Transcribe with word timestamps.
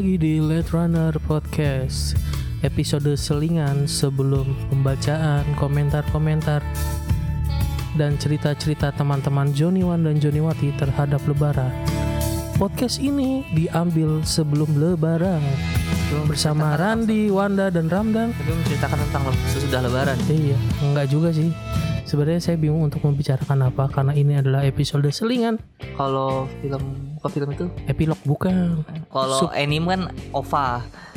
lagi 0.00 0.16
di 0.16 0.40
Let 0.40 0.72
Runner 0.72 1.12
Podcast. 1.28 2.16
Episode 2.64 3.20
selingan 3.20 3.84
sebelum 3.84 4.48
pembacaan 4.72 5.44
komentar-komentar 5.60 6.64
Dan 8.00 8.16
cerita-cerita 8.16 8.96
teman-teman 8.96 9.52
Joni 9.52 9.84
Wan 9.84 10.00
dan 10.00 10.16
Joni 10.16 10.40
Wati 10.40 10.72
terhadap 10.80 11.20
lebaran. 11.28 11.68
Podcast 12.56 12.96
ini 12.96 13.44
diambil 13.52 14.24
sebelum 14.24 14.72
lebaran. 14.80 15.44
Bersama 16.24 16.80
Randi, 16.80 17.28
Wanda, 17.28 17.68
dan 17.68 17.92
Ramdan. 17.92 18.32
Tapi 18.32 18.56
menceritakan 18.56 19.04
tentang 19.04 19.28
sesudah 19.52 19.84
lebaran. 19.84 20.16
Iya, 20.32 20.56
enggak 20.80 21.12
juga 21.12 21.28
sih. 21.28 21.52
Sebenarnya 22.08 22.40
saya 22.40 22.56
bingung 22.56 22.88
untuk 22.88 23.06
membicarakan 23.06 23.70
apa 23.70 23.86
Karena 23.86 24.16
ini 24.16 24.40
adalah 24.40 24.64
episode 24.64 25.12
selingan. 25.12 25.60
Kalau 26.00 26.48
film 26.64 27.12
kok 27.20 27.30
film 27.30 27.48
itu? 27.52 27.68
Epilog 27.84 28.16
bukan 28.24 28.80
Kalau 29.06 29.52
anime 29.52 29.86
kan 29.86 30.02
OVA. 30.32 30.68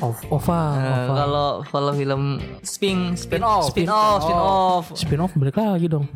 Ov 0.04 0.18
Ova, 0.28 0.62
Eh, 0.76 0.84
Ova. 0.84 1.14
Kalau 1.16 1.48
kalau 1.64 1.92
film 1.94 2.22
spin 2.60 3.16
spin 3.16 3.40
Spin-off. 3.40 3.72
spin 3.72 3.88
off 3.88 4.20
spin 4.20 4.36
off. 4.38 4.86
Spin 4.94 5.20
off 5.20 5.32
balik 5.34 5.56
lagi 5.56 5.88
dong 5.88 6.08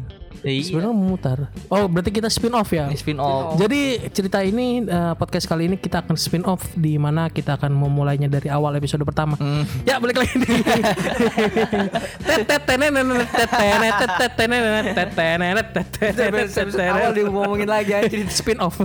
Iya. 0.46 0.70
Sebenarnya 0.70 0.94
memutar. 0.94 1.38
Oh, 1.66 1.90
berarti 1.90 2.14
kita 2.14 2.30
spin 2.30 2.54
off 2.54 2.70
ya. 2.70 2.86
Spin 2.94 3.18
off. 3.18 3.58
Jadi 3.58 4.06
cerita 4.14 4.46
ini 4.46 4.86
eh, 4.86 5.14
podcast 5.18 5.50
kali 5.50 5.66
ini 5.66 5.82
kita 5.82 6.06
akan 6.06 6.14
spin 6.14 6.46
off 6.46 6.62
di 6.78 6.94
mana 6.96 7.26
kita 7.28 7.58
akan 7.58 7.74
memulainya 7.74 8.30
dari 8.30 8.46
awal 8.46 8.78
episode 8.78 9.02
pertama. 9.02 9.34
Hmm. 9.42 9.66
Ya, 9.82 9.98
balik 9.98 10.22
lagi 10.22 10.38
nih. 10.38 10.62
Awal 16.78 17.12
dia 17.14 17.26
ngomongin 17.28 17.70
lagi 17.70 17.92
anjir. 17.94 18.30
spin 18.30 18.62
off. 18.62 18.78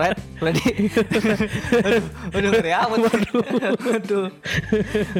Red, 0.00 0.16
ready. 0.40 0.88
aduh, 1.84 2.04
aduh, 2.32 2.50
ngeri 2.56 2.72
amat. 2.72 2.98
Waduh, 3.04 3.40
waduh, 3.84 4.26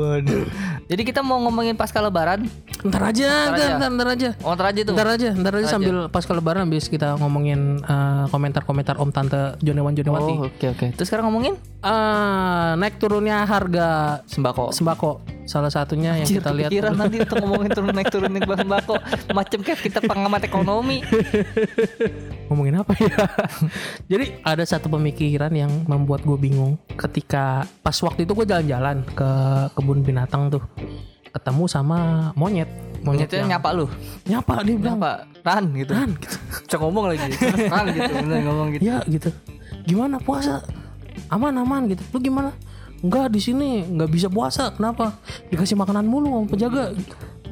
waduh. 0.05 0.45
Jadi 0.88 1.02
kita 1.03 1.19
mau 1.19 1.35
ngomongin 1.43 1.75
pasca 1.75 1.99
lebaran. 1.99 2.47
Ntar 2.80 3.11
aja, 3.11 3.52
ntar, 3.52 3.59
aja. 3.59 3.75
ntar, 3.75 3.89
ntar 3.91 4.07
aja. 4.16 4.30
Oh, 4.39 4.55
ntar 4.55 4.67
aja 4.71 4.81
tuh. 4.88 4.93
Ntar 4.95 5.07
aja, 5.19 5.30
ntar 5.35 5.53
aja 5.59 5.67
sambil 5.67 5.95
pas 6.07 6.23
ke 6.23 6.31
lebaran 6.31 6.63
habis 6.63 6.88
kita 6.88 7.19
ngomongin 7.19 7.83
eh, 7.83 8.25
komentar-komentar 8.31 8.95
Om 8.95 9.11
Tante 9.11 9.59
Jonewan 9.59 9.91
Jonewati. 9.91 10.33
Oh, 10.39 10.47
oke 10.47 10.65
oke. 10.71 10.85
Terus 10.95 11.08
sekarang 11.11 11.27
ngomongin 11.27 11.59
Eh, 11.77 12.71
naik 12.73 12.97
turunnya 12.97 13.45
harga 13.45 14.19
sembako. 14.25 14.73
sembako 14.73 15.11
salah 15.47 15.71
satunya 15.71 16.19
yang 16.19 16.27
Anjir, 16.27 16.43
kita 16.43 16.52
lihat 16.52 16.67
kepikiran 16.67 16.93
nanti 16.99 17.17
untuk 17.23 17.38
ngomongin 17.39 17.71
turun 17.71 17.93
naik 17.95 18.09
turun 18.11 18.31
naik 18.35 18.43
sembako 18.43 18.93
macam 19.31 19.59
kayak 19.63 19.80
kita 19.80 19.99
pengamat 20.03 20.43
ekonomi 20.43 20.99
ngomongin 22.52 22.83
apa 22.83 22.91
ya 22.99 23.15
jadi 24.11 24.43
ada 24.43 24.67
satu 24.67 24.91
pemikiran 24.91 25.55
yang 25.55 25.71
membuat 25.88 26.27
gue 26.27 26.35
bingung 26.35 26.75
ketika 26.99 27.63
pas 27.80 27.95
waktu 28.03 28.27
itu 28.27 28.35
gue 28.35 28.43
jalan-jalan 28.43 29.08
ke 29.15 29.30
kebun 29.71 30.03
binatang 30.03 30.52
tuh 30.52 30.59
ketemu 31.31 31.64
sama 31.70 31.97
monyet. 32.33 32.70
Monyet 32.97 33.30
Monyetnya 33.30 33.38
yang 33.45 33.52
nyapa 33.58 33.70
lu? 33.78 33.86
Nyapa 34.25 34.53
dia 34.66 34.75
bilang. 34.75 34.97
Nyapa. 34.97 35.11
Ran 35.45 35.64
gitu. 35.72 35.92
"Ran," 35.94 36.09
gitu. 36.17 36.75
Ngomong 36.81 37.06
lagi. 37.14 37.30
Kan 37.72 37.86
gitu, 37.94 38.11
bener 38.20 38.38
ngomong 38.44 38.67
gitu. 38.75 38.81
ya 38.83 38.98
gitu. 39.05 39.30
Gimana 39.86 40.17
puasa? 40.17 40.66
Aman 41.30 41.53
aman 41.55 41.88
gitu. 41.88 42.02
Lu 42.11 42.17
gimana? 42.20 42.52
Enggak 43.00 43.30
di 43.30 43.39
sini 43.39 43.86
nggak 43.86 44.09
bisa 44.09 44.28
puasa. 44.28 44.73
Kenapa? 44.73 45.14
Dikasih 45.53 45.78
makanan 45.78 46.09
mulu 46.09 46.42
sama 46.42 46.48
penjaga. 46.50 46.83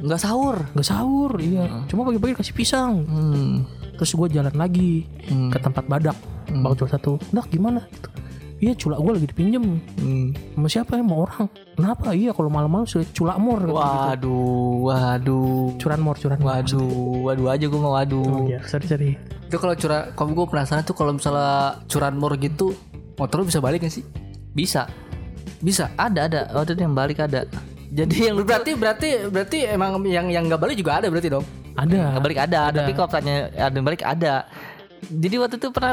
Nggak 0.02 0.20
sahur. 0.20 0.56
Nggak 0.74 0.86
sahur 0.86 1.32
iya. 1.38 1.64
Cuma 1.86 2.02
pagi-pagi 2.04 2.34
kasih 2.36 2.54
pisang. 2.54 2.92
Hmm. 3.06 3.56
terus 3.96 4.12
gue 4.12 4.28
jalan 4.28 4.52
lagi 4.52 5.08
Hmm. 5.24 5.48
ke 5.48 5.56
tempat 5.56 5.88
badak. 5.88 6.18
Bang 6.52 6.76
Cul 6.76 6.84
satu 6.84 7.16
dak 7.32 7.48
gimana? 7.48 7.80
Gitu 7.88 8.08
iya 8.56 8.72
culak 8.72 8.98
gue 9.04 9.12
lagi 9.20 9.28
dipinjem. 9.28 9.64
Hmm. 10.00 10.32
sama 10.56 10.68
siapa 10.72 10.96
ya? 10.96 11.04
Sama 11.04 11.14
orang. 11.28 11.46
Kenapa? 11.76 12.06
Iya 12.16 12.30
kalau 12.32 12.48
malam-malam 12.48 12.86
sudah 12.88 13.06
culak 13.12 13.36
mor 13.36 13.60
gitu. 13.60 13.76
Waduh 13.76 14.74
Waduh. 14.88 15.66
Curan 15.76 16.00
mor 16.00 16.16
curan 16.16 16.38
mor. 16.40 16.48
Waduh 16.56 17.20
Waduh 17.28 17.46
aja 17.52 17.64
gue 17.68 17.80
mau 17.80 17.92
oh 17.92 18.00
waduh 18.00 18.48
iya. 18.48 18.60
Sorry 18.64 18.86
sorry. 18.88 19.10
Itu 19.46 19.60
kalau 19.60 19.76
curah, 19.76 20.10
kalau 20.16 20.32
gue 20.32 20.46
penasaran 20.48 20.82
tuh 20.82 20.96
kalau 20.96 21.14
misalnya 21.14 21.78
curanmor 21.86 22.34
gitu, 22.40 22.74
motor 23.14 23.44
lu 23.44 23.46
bisa 23.46 23.60
balik 23.62 23.84
gak 23.84 23.94
sih? 23.94 24.02
Bisa. 24.56 24.88
Bisa. 25.62 25.92
Ada 25.94 26.20
ada. 26.26 26.40
Waktu 26.56 26.74
itu 26.74 26.82
yang 26.82 26.96
balik 26.96 27.22
ada. 27.22 27.46
Jadi 27.86 28.32
yang 28.32 28.36
Berarti 28.42 28.74
berarti 28.74 29.08
berarti 29.30 29.58
emang 29.70 30.02
yang 30.04 30.26
yang 30.28 30.50
nggak 30.50 30.58
balik 30.58 30.76
juga 30.76 30.98
ada 30.98 31.06
berarti 31.06 31.30
dong. 31.30 31.46
ada. 31.78 32.16
Nggak 32.16 32.24
balik 32.24 32.38
ada, 32.40 32.60
Tapi 32.74 32.92
kalau 32.96 33.08
tanya 33.08 33.34
ada 33.54 33.74
yang 33.76 33.86
balik 33.86 34.02
ada. 34.02 34.34
Jadi 35.06 35.36
waktu 35.38 35.56
itu 35.60 35.68
pernah 35.70 35.92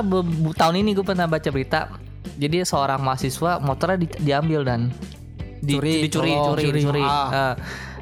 Tahun 0.57 0.75
ini 0.79 0.95
gue 0.97 1.05
pernah 1.05 1.27
baca 1.29 1.49
berita 1.53 1.79
Jadi 2.33 2.65
seorang 2.65 2.99
mahasiswa 2.99 3.61
motornya 3.61 3.97
di- 4.01 4.19
diambil 4.19 4.61
dan 4.65 4.89
di, 5.63 5.79
Curi. 5.79 5.93
dicuri, 6.07 6.31
Oh, 6.35 6.53
curi, 6.53 6.63
curi. 6.69 6.79
dicuri. 6.83 7.03
Ah. 7.03 7.29
Eh, 7.31 7.55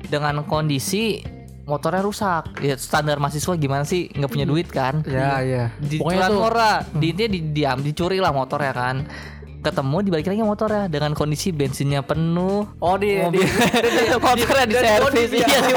dengan 0.07 0.41
kondisi 0.47 1.21
motornya 1.69 2.01
rusak. 2.01 2.57
Ya 2.59 2.75
standar 2.75 3.21
mahasiswa 3.21 3.53
gimana 3.55 3.85
sih 3.85 4.09
nggak 4.09 4.31
punya 4.31 4.45
duit 4.49 4.67
kan? 4.71 5.05
Ya 5.05 5.39
ya. 5.45 5.63
Di 5.77 6.01
murah, 6.01 6.83
di 6.89 7.13
intinya 7.13 7.29
di, 7.31 7.39
diam, 7.53 7.79
dicuri 7.85 8.17
lah 8.17 8.33
motornya 8.33 8.73
kan. 8.73 9.05
Ketemu 9.61 9.97
dibalik 10.01 10.25
lagi 10.25 10.41
motornya 10.41 10.89
dengan 10.89 11.13
kondisi 11.13 11.53
bensinnya 11.53 12.01
penuh. 12.01 12.65
Oh 12.81 12.97
di, 12.97 13.13
di, 13.29 13.41
motornya 14.17 14.65
di 14.65 14.73
servis 14.73 15.29
iya 15.37 15.59
di 15.61 15.73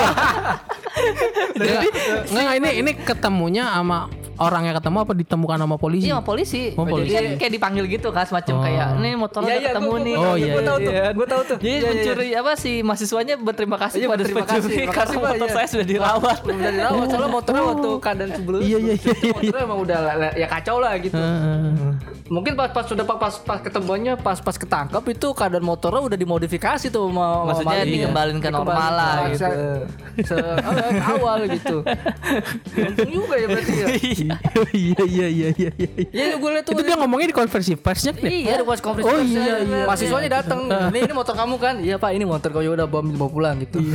jadi 1.55 1.87
nggak 2.33 2.55
ini 2.59 2.71
ini 2.83 2.91
ketemunya 2.97 3.69
sama 3.71 4.09
orang 4.37 4.63
yang 4.65 4.75
ketemu 4.75 4.99
apa 5.01 5.13
ditemukan 5.15 5.57
sama 5.57 5.77
polisi 5.77 6.05
Iya 6.05 6.15
sama 6.15 6.25
polisi. 6.25 6.63
Oh, 6.75 6.85
polisi. 6.85 7.11
Jadi 7.11 7.15
kan 7.15 7.39
kayak 7.39 7.53
dipanggil 7.53 7.85
gitu 7.87 8.09
kan 8.11 8.25
semacam 8.25 8.55
Oh. 8.55 8.63
kayak 8.63 8.87
ini 8.97 9.11
motornya 9.15 9.47
Iya, 9.47 9.55
udah 9.55 9.61
iya, 9.61 9.69
ketemu 9.71 9.85
gua- 9.85 9.95
gua- 9.95 10.05
nih. 10.05 10.15
gua 10.15 10.25
Oh, 10.25 10.25
tahu, 10.25 10.37
iya, 10.37 10.53
gua 10.53 10.63
tahu 10.63 10.79
tuh. 10.79 10.91
Iya. 10.91 11.05
Gua 11.11 11.27
tahu 11.27 11.43
tuh. 11.45 11.57
Jadi 11.57 11.65
Iya, 11.65 11.75
iya, 11.75 11.81
iya. 11.81 11.91
pencuri 11.91 12.29
apa 12.35 12.53
sih 12.55 12.75
mahasiswanya 12.81 13.35
berterima 13.37 13.77
kasih 13.77 13.97
Iya, 13.97 14.07
pada 14.07 14.17
berterima 14.19 14.41
pencuri 14.41 14.63
kasih. 14.75 14.87
karena 14.91 15.15
motor 15.21 15.49
iya. 15.49 15.55
saya 15.55 15.67
sudah 15.69 15.87
dirawat. 15.87 16.39
Udah 16.43 16.73
dirawat 16.73 17.07
soalnya 17.07 17.31
motornya 17.31 17.63
waktu 17.65 17.89
keadaan 17.99 18.31
sebelumnya. 18.33 18.65
Iya, 18.65 18.79
iya, 18.81 18.95
iya, 18.95 19.15
iya. 19.15 19.33
Motornya 19.33 19.63
emang 19.63 19.81
udah 19.81 19.99
ya 20.35 20.47
kacau 20.49 20.77
lah 20.79 20.93
gitu. 20.97 21.17
Heeh. 21.17 21.93
Mungkin 22.25 22.53
pas 22.55 22.71
pas 22.71 22.85
sudah 22.85 23.05
pas 23.05 23.19
pas, 23.19 23.35
pas 23.37 23.59
ketemuannya 23.61 24.17
pas 24.17 24.39
pas 24.39 24.57
ketangkap 24.57 25.05
itu 25.07 25.29
keadaan 25.31 25.63
motornya 25.63 26.01
udah 26.01 26.17
dimodifikasi 26.17 26.89
tuh 26.89 27.05
sama 27.07 27.45
Maksudnya 27.47 27.85
dikembalin 27.85 28.39
ke 28.39 28.49
normal 28.49 28.91
lah 28.91 29.15
gitu. 29.29 29.45
se- 29.45 29.85
se- 30.25 30.41
eh, 30.41 30.95
awal 31.07 31.45
gitu. 31.47 31.85
Untung 32.81 33.11
juga 33.13 33.35
ya 33.37 33.47
berarti 33.47 33.73
ya. 33.75 33.87
iya 34.75 35.03
iya 35.05 35.27
iya 35.29 35.49
iya 35.55 35.71
iya 35.75 35.91
Ya 36.13 36.25
gue 36.37 36.51
liat 36.51 36.65
tuh 36.65 36.73
itu 36.75 36.83
dia 36.83 36.97
ngomongnya 36.97 37.29
di 37.31 37.37
konversi 37.37 37.73
persnya 37.75 38.13
nih 38.15 38.45
Iya, 38.45 38.53
ada 38.61 38.65
pas 38.65 38.81
konferensi 38.81 39.11
Oh, 39.11 39.21
iya, 39.21 39.55
iya, 39.61 39.85
Mahasiswanya 39.85 40.31
datang. 40.43 40.61
Ini 40.69 40.99
ini 41.07 41.13
motor 41.13 41.35
kamu 41.35 41.55
kan? 41.57 41.75
Iya, 41.81 41.97
Pak, 41.97 42.11
ini 42.13 42.25
motor 42.25 42.49
kau 42.51 42.63
ya 42.63 42.73
udah 42.73 42.87
bawa 42.87 43.03
bawa 43.05 43.31
pulang 43.31 43.57
gitu. 43.63 43.79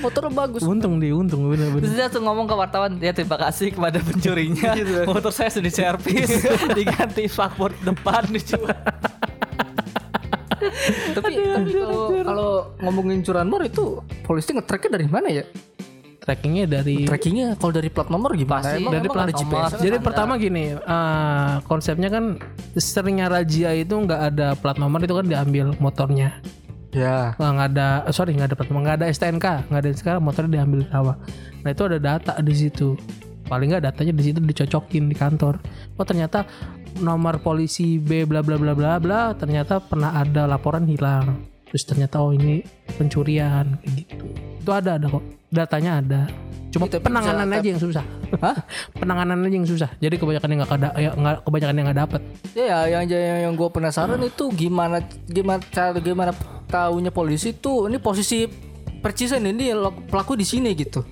Motornya 0.00 0.32
bagus. 0.32 0.64
untung 0.64 0.96
dia 0.96 1.12
untung 1.12 1.44
bener 1.44 1.68
Terus 1.76 1.92
dia 1.92 2.08
tuh 2.08 2.24
ngomong 2.24 2.48
ke 2.48 2.56
wartawan, 2.56 2.96
ya 2.96 3.12
terima 3.12 3.36
kasih 3.36 3.68
kepada 3.68 4.00
pencurinya. 4.00 4.72
Motor 5.04 5.28
saya 5.28 5.52
sudah 5.52 5.68
diservis, 5.68 6.40
diganti 6.72 7.28
fakbor 7.28 7.68
depan 7.84 8.24
dijual. 8.32 8.72
tapi 11.12 11.36
tapi 11.36 11.70
kalau 11.76 12.00
kalau 12.24 12.50
ngomongin 12.80 13.20
curanmor 13.20 13.60
itu 13.68 14.00
polisi 14.24 14.56
nge-tracknya 14.56 14.96
dari 14.96 15.04
mana 15.04 15.28
ya? 15.28 15.44
Trackingnya 16.24 16.64
dari 16.64 17.04
Trackingnya 17.04 17.60
kalau 17.60 17.72
dari 17.76 17.92
plat 17.92 18.08
nomor 18.08 18.32
gimana? 18.32 18.64
Pasti 18.64 18.80
emang, 18.80 18.92
dari 18.96 19.04
emang 19.04 19.14
plat 19.14 19.28
ada 19.28 19.34
nomor. 19.36 19.60
GPS? 19.68 19.72
Jadi 19.84 19.96
pertama 20.00 20.32
gini, 20.40 20.64
eh, 20.72 21.52
konsepnya 21.68 22.08
kan 22.08 22.40
seringnya 22.72 23.28
razia 23.28 23.76
itu 23.76 23.92
nggak 23.92 24.20
ada 24.32 24.56
plat 24.56 24.80
nomor 24.80 25.04
itu 25.04 25.12
kan 25.12 25.28
diambil 25.28 25.76
motornya. 25.76 26.40
Ya. 26.96 27.36
Nggak 27.36 27.50
nggak 27.52 27.68
ada, 27.76 27.88
sorry 28.08 28.32
nggak 28.32 28.48
ada 28.48 28.56
plat 28.56 28.68
nomor, 28.72 28.82
nggak 28.88 28.96
ada 29.04 29.06
STNK, 29.12 29.46
nggak 29.68 29.80
ada 29.84 29.88
STNK, 29.92 30.18
motornya 30.24 30.50
diambil 30.56 30.78
di 30.80 30.88
sawah. 30.88 31.16
Nah 31.60 31.68
itu 31.68 31.82
ada 31.84 31.98
data 32.00 32.32
di 32.40 32.54
situ. 32.56 32.88
Paling 33.44 33.76
nggak 33.76 33.84
datanya 33.92 34.12
di 34.16 34.22
situ 34.24 34.40
dicocokin 34.40 35.04
di 35.12 35.16
kantor. 35.16 35.60
Oh 36.00 36.06
ternyata 36.08 36.48
nomor 37.04 37.44
polisi 37.44 38.00
B 38.00 38.24
bla 38.24 38.40
bla 38.40 38.56
bla 38.56 38.72
bla 38.72 38.96
bla 38.96 39.20
ternyata 39.36 39.76
pernah 39.84 40.16
ada 40.16 40.48
laporan 40.48 40.88
hilang. 40.88 41.53
Terus 41.74 41.90
ternyata 41.90 42.22
oh 42.22 42.30
ini 42.30 42.62
pencurian 42.94 43.74
kayak 43.82 44.06
gitu. 44.06 44.30
Itu 44.62 44.70
ada 44.70 44.94
ada 44.94 45.10
kok. 45.10 45.26
Datanya 45.50 45.98
ada. 45.98 46.20
Cuma 46.70 46.86
tapi 46.86 47.02
penanganan 47.02 47.50
bisa- 47.50 47.58
aja 47.58 47.66
yang 47.66 47.82
susah. 47.82 48.04
Hah? 48.38 48.56
penanganan 48.94 49.42
aja 49.42 49.56
yang 49.58 49.66
susah. 49.66 49.90
Jadi 49.98 50.14
kebanyakan 50.14 50.48
yang 50.54 50.58
nggak 50.62 50.74
ada, 50.78 50.88
ya, 50.94 51.10
nggak 51.18 51.34
kebanyakan 51.42 51.74
yang 51.74 51.86
nggak 51.90 52.00
dapet. 52.06 52.20
Ya, 52.54 52.78
yang 52.86 53.10
yang, 53.10 53.50
yang 53.50 53.52
gue 53.58 53.68
penasaran 53.74 54.22
itu 54.22 54.54
gimana 54.54 55.02
gimana 55.26 55.66
cara 55.74 55.98
gimana 55.98 56.30
tahunya 56.70 57.10
polisi 57.10 57.50
tuh 57.58 57.90
ini 57.90 57.98
posisi 57.98 58.46
percisan 59.02 59.42
ini 59.42 59.74
pelaku 60.06 60.38
di 60.38 60.46
sini 60.46 60.70
gitu. 60.78 61.02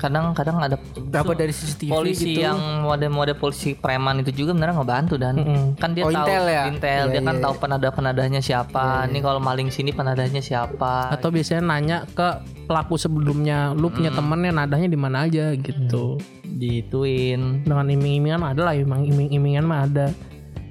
Kadang-kadang 0.00 0.56
ada 0.58 0.76
Dapat 0.96 1.36
dari 1.36 1.52
CCTV 1.52 1.90
polisi 1.90 2.32
gitu. 2.32 2.40
yang 2.42 2.56
mode-mode 2.80 3.36
polisi 3.36 3.74
preman 3.74 4.18
itu 4.18 4.32
juga 4.34 4.50
beneran 4.52 4.74
ngebantu 4.74 5.14
dan 5.14 5.36
Mm-mm. 5.36 5.76
kan 5.76 5.92
dia 5.92 6.02
Oh, 6.02 6.08
tahu 6.08 6.16
intel 6.18 6.44
ya? 6.46 6.62
intel, 6.66 7.04
dia 7.06 7.14
Iya, 7.14 7.20
kan 7.22 7.34
iya, 7.34 7.42
tahu 7.42 7.54
penada-penadanya 7.58 8.40
siapa. 8.40 8.84
Ini 9.04 9.18
kalau 9.18 9.38
maling 9.38 9.68
sini 9.68 9.90
penadanya 9.90 10.40
siapa. 10.40 11.10
Atau 11.10 11.28
biasanya 11.28 11.60
nanya 11.62 12.08
ke 12.08 12.28
pelaku 12.64 12.96
sebelumnya, 12.96 13.70
lu 13.72 13.86
punya 13.88 14.08
temennya 14.10 14.56
nadanya 14.56 14.86
di 14.86 14.96
mana 14.96 15.16
aja 15.22 15.52
gitu. 15.52 16.16
Dituin. 16.42 17.62
Dengan 17.62 17.86
iming-imingan 17.86 18.40
ada 18.42 18.62
lah, 18.62 18.74
iming- 18.74 19.06
iming-imingan 19.06 19.64
mah 19.64 19.84
ada. 19.84 20.08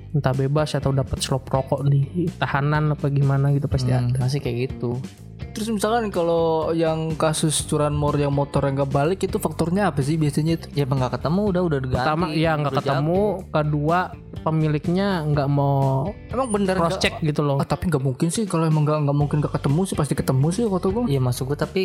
entah 0.09 0.33
bebas 0.33 0.73
atau 0.73 0.89
dapat 0.89 1.21
slop 1.21 1.45
rokok 1.45 1.85
di 1.85 2.01
tahanan 2.33 2.89
apa 2.89 3.05
gimana 3.09 3.53
gitu 3.53 3.69
pasti 3.69 3.93
Hmm, 3.93 4.09
ada 4.09 4.17
masih 4.19 4.41
kayak 4.41 4.57
gitu. 4.65 4.97
Terus 5.59 5.75
misalkan 5.75 6.07
kalau 6.07 6.45
yang 6.71 7.11
kasus 7.13 7.59
curanmor 7.61 8.15
yang 8.15 8.31
motor 8.31 8.63
yang 8.63 8.79
nggak 8.79 8.87
balik 8.89 9.19
itu 9.19 9.35
faktornya 9.35 9.91
apa 9.91 9.99
sih 9.99 10.15
biasanya 10.15 10.55
itu? 10.55 10.71
Ya 10.73 10.87
emang 10.87 10.97
nggak 10.97 11.19
ketemu 11.19 11.41
udah 11.45 11.61
udah 11.61 11.79
diganti. 11.79 11.99
pertama 11.99 12.25
ya 12.31 12.51
nggak 12.55 12.73
ketemu 12.79 13.19
kedua 13.45 13.99
pemiliknya 14.39 15.07
nggak 15.25 15.47
mau 15.47 16.15
Emang 16.25 16.47
bener 16.49 16.73
cross 16.73 16.95
check 16.97 17.19
gitu 17.19 17.41
loh 17.41 17.59
Ah, 17.59 17.67
tapi 17.67 17.85
nggak 17.85 17.99
mungkin 17.99 18.27
sih 18.29 18.47
kalau 18.47 18.63
emang 18.63 18.81
nggak 18.81 18.99
nggak 19.03 19.17
mungkin 19.17 19.37
nggak 19.39 19.53
ketemu 19.53 19.81
sih 19.83 19.95
pasti 19.95 20.13
ketemu 20.15 20.47
sih 20.49 20.63
kata 20.63 20.87
gue. 20.87 21.03
Iya 21.07 21.19
masuk 21.19 21.43
gue 21.45 21.57
tapi 21.59 21.83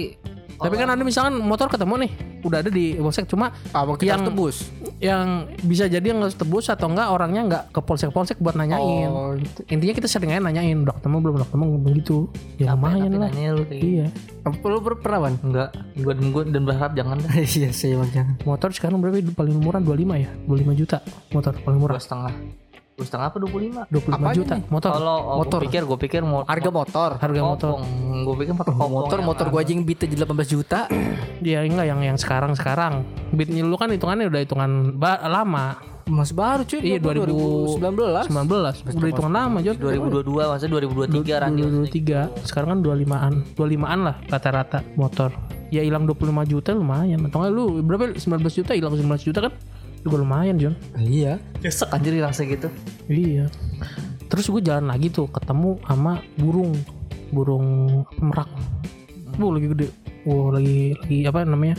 tapi 0.55 0.79
kan 0.79 0.87
ada 0.87 1.03
misalkan 1.03 1.35
motor 1.37 1.67
ketemu 1.67 2.07
nih 2.07 2.11
udah 2.41 2.59
ada 2.61 2.71
di 2.71 2.95
polsek 2.95 3.27
cuma 3.27 3.51
Apa 3.69 3.99
kita 3.99 4.07
Yang- 4.07 4.15
harus 4.15 4.31
tebus? 4.31 4.57
yang 5.03 5.27
bisa 5.61 5.85
jadi 5.85 6.07
yang 6.07 6.23
harus 6.23 6.33
tebus 6.33 6.71
atau 6.71 6.87
enggak 6.87 7.11
orangnya 7.11 7.43
nggak 7.45 7.63
ke 7.75 7.81
polsek 7.83 8.09
polsek 8.09 8.39
buat 8.39 8.55
nanyain 8.55 9.11
Oh, 9.11 9.35
gitu. 9.35 9.67
intinya 9.67 9.91
kita 9.93 10.07
sering 10.07 10.31
aja 10.31 10.41
nanyain 10.41 10.79
udah 10.79 10.95
ketemu 10.95 11.17
belum 11.21 11.35
udah 11.35 11.49
ketemu 11.51 11.65
begitu 11.83 12.17
ya 12.57 12.73
lumayan 12.73 13.03
tapi 13.05 13.19
lah 13.19 13.29
nanya 13.29 13.51
lu 13.53 13.64
kayak 13.65 13.83
iya 13.83 14.07
Apa 14.45 14.65
lu 14.69 14.79
pernah? 14.81 15.33
Enggak, 15.41 15.69
gue 15.97 16.13
dan 16.13 16.27
gue 16.31 16.43
dan 16.53 16.63
berharap 16.63 16.93
jangan 16.93 17.17
iya 17.57 17.71
sih 17.73 17.97
emang 17.97 18.13
jangan. 18.13 18.35
motor 18.45 18.69
sekarang 18.71 19.01
berapa 19.01 19.17
paling 19.33 19.57
murah 19.57 19.81
25 19.81 20.25
ya 20.25 20.31
25 20.47 20.81
juta 20.81 20.99
motor 21.31 21.53
paling 21.61 21.79
murah 21.81 21.97
Dua 21.97 22.05
setengah. 22.05 22.35
Dua 22.95 23.03
setengah 23.03 23.27
apa 23.27 23.37
dua 23.43 23.51
puluh 23.51 23.63
lima? 23.67 23.83
25 23.91 24.07
Apanya 24.07 24.35
juta 24.39 24.55
nih? 24.55 24.65
motor 24.71 24.91
Kalau 24.95 25.17
oh, 25.19 25.37
Motor. 25.43 25.59
gue 25.59 25.67
pikir 25.67 25.83
gue 25.83 25.99
pikir 25.99 26.21
mau 26.23 26.41
Harga 26.47 26.71
motor. 26.71 27.11
harga 27.19 27.41
motor 27.43 27.71
Gue 28.23 28.35
pikir 28.39 28.55
motor 28.55 28.71
kopong 28.71 28.93
Motor 29.03 29.19
motor 29.27 29.47
gua 29.51 29.61
aja 29.67 29.73
yang 29.75 29.83
beat 29.83 30.07
aja 30.07 30.15
18 30.23 30.55
juta. 30.55 30.81
dia 31.43 31.67
enggak 31.67 31.87
yang 31.91 32.01
yang 32.01 32.15
sekarang 32.15 32.55
sekarang 32.55 33.03
beatnya 33.35 33.67
lu 33.67 33.75
kan 33.75 33.91
hitungannya 33.91 34.31
udah 34.31 34.41
hitungan 34.47 34.95
lama 35.27 35.94
Masih 36.05 36.37
baru 36.37 36.63
cuy. 36.69 36.81
Iya, 36.85 36.97
gua 37.01 37.17
19 37.17 38.29
2019. 38.29 38.93
udah 38.93 39.09
hitungan 39.09 39.33
lama 39.33 39.59
Jon 39.65 39.77
2022 39.81 40.53
maksudnya 40.53 40.73
2023 40.85 41.43
Randy 41.43 41.61
2023 41.65 42.45
sekarang 42.45 42.69
kan 42.69 42.79
25an 42.85 43.35
25an 43.57 44.01
lah 44.05 44.17
rata-rata 44.29 44.79
motor. 45.01 45.33
Ya 45.73 45.81
hilang 45.81 46.05
25 46.05 46.45
juta 46.45 46.71
lumayan. 46.77 47.25
Atau 47.25 47.49
lu 47.49 47.81
berapa? 47.81 48.13
19 48.13 48.21
juta 48.53 48.73
hilang 48.77 48.93
19 48.93 49.29
juta 49.33 49.39
kan? 49.49 49.53
Juga 50.05 50.17
lumayan 50.21 50.61
John 50.61 50.77
Iya. 51.01 51.41
Nyesek 51.65 51.89
anjir 51.89 52.13
hilang 52.13 52.37
segitu. 52.37 52.69
Iya. 53.09 53.49
Terus 54.29 54.53
gue 54.53 54.61
jalan 54.61 54.93
lagi 54.93 55.09
tuh 55.09 55.33
ketemu 55.33 55.81
sama 55.89 56.21
burung. 56.37 56.77
Burung 57.33 57.67
merak. 58.21 58.53
Bu 59.41 59.57
lagi 59.57 59.73
gede. 59.73 59.89
Wow 60.29 60.53
lagi 60.53 61.01
lagi 61.01 61.19
apa 61.25 61.49
namanya 61.49 61.77